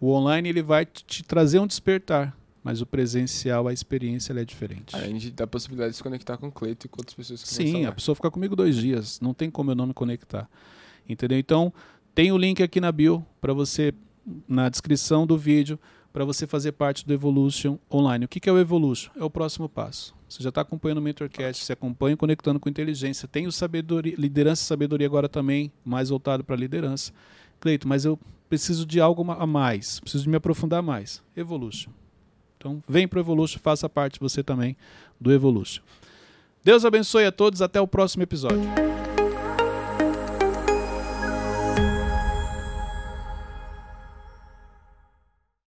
[0.00, 4.94] O online ele vai te trazer um despertar, mas o presencial, a experiência é diferente.
[4.94, 7.48] Além de da possibilidade de se conectar com o Cleito e com outras pessoas que
[7.48, 10.48] Sim, a pessoa fica comigo dois dias, não tem como eu não me conectar.
[11.08, 11.38] Entendeu?
[11.38, 11.72] Então,
[12.14, 13.92] tem o link aqui na bio para você,
[14.48, 15.78] na descrição do vídeo,
[16.12, 18.24] para você fazer parte do Evolution Online.
[18.24, 19.10] O que é o Evolution?
[19.16, 20.14] É o próximo passo.
[20.28, 23.26] Você já está acompanhando o Mentorcast, você acompanha Conectando com Inteligência.
[23.26, 27.12] Tem o sabedoria, Liderança e Sabedoria agora também, mais voltado para liderança.
[27.58, 31.20] Cleito, mas eu preciso de algo a mais, preciso de me aprofundar mais.
[31.36, 31.90] Evolution.
[32.56, 34.76] Então, vem para o Evolution, faça parte você também
[35.20, 35.82] do Evolution.
[36.62, 38.93] Deus abençoe a todos, até o próximo episódio.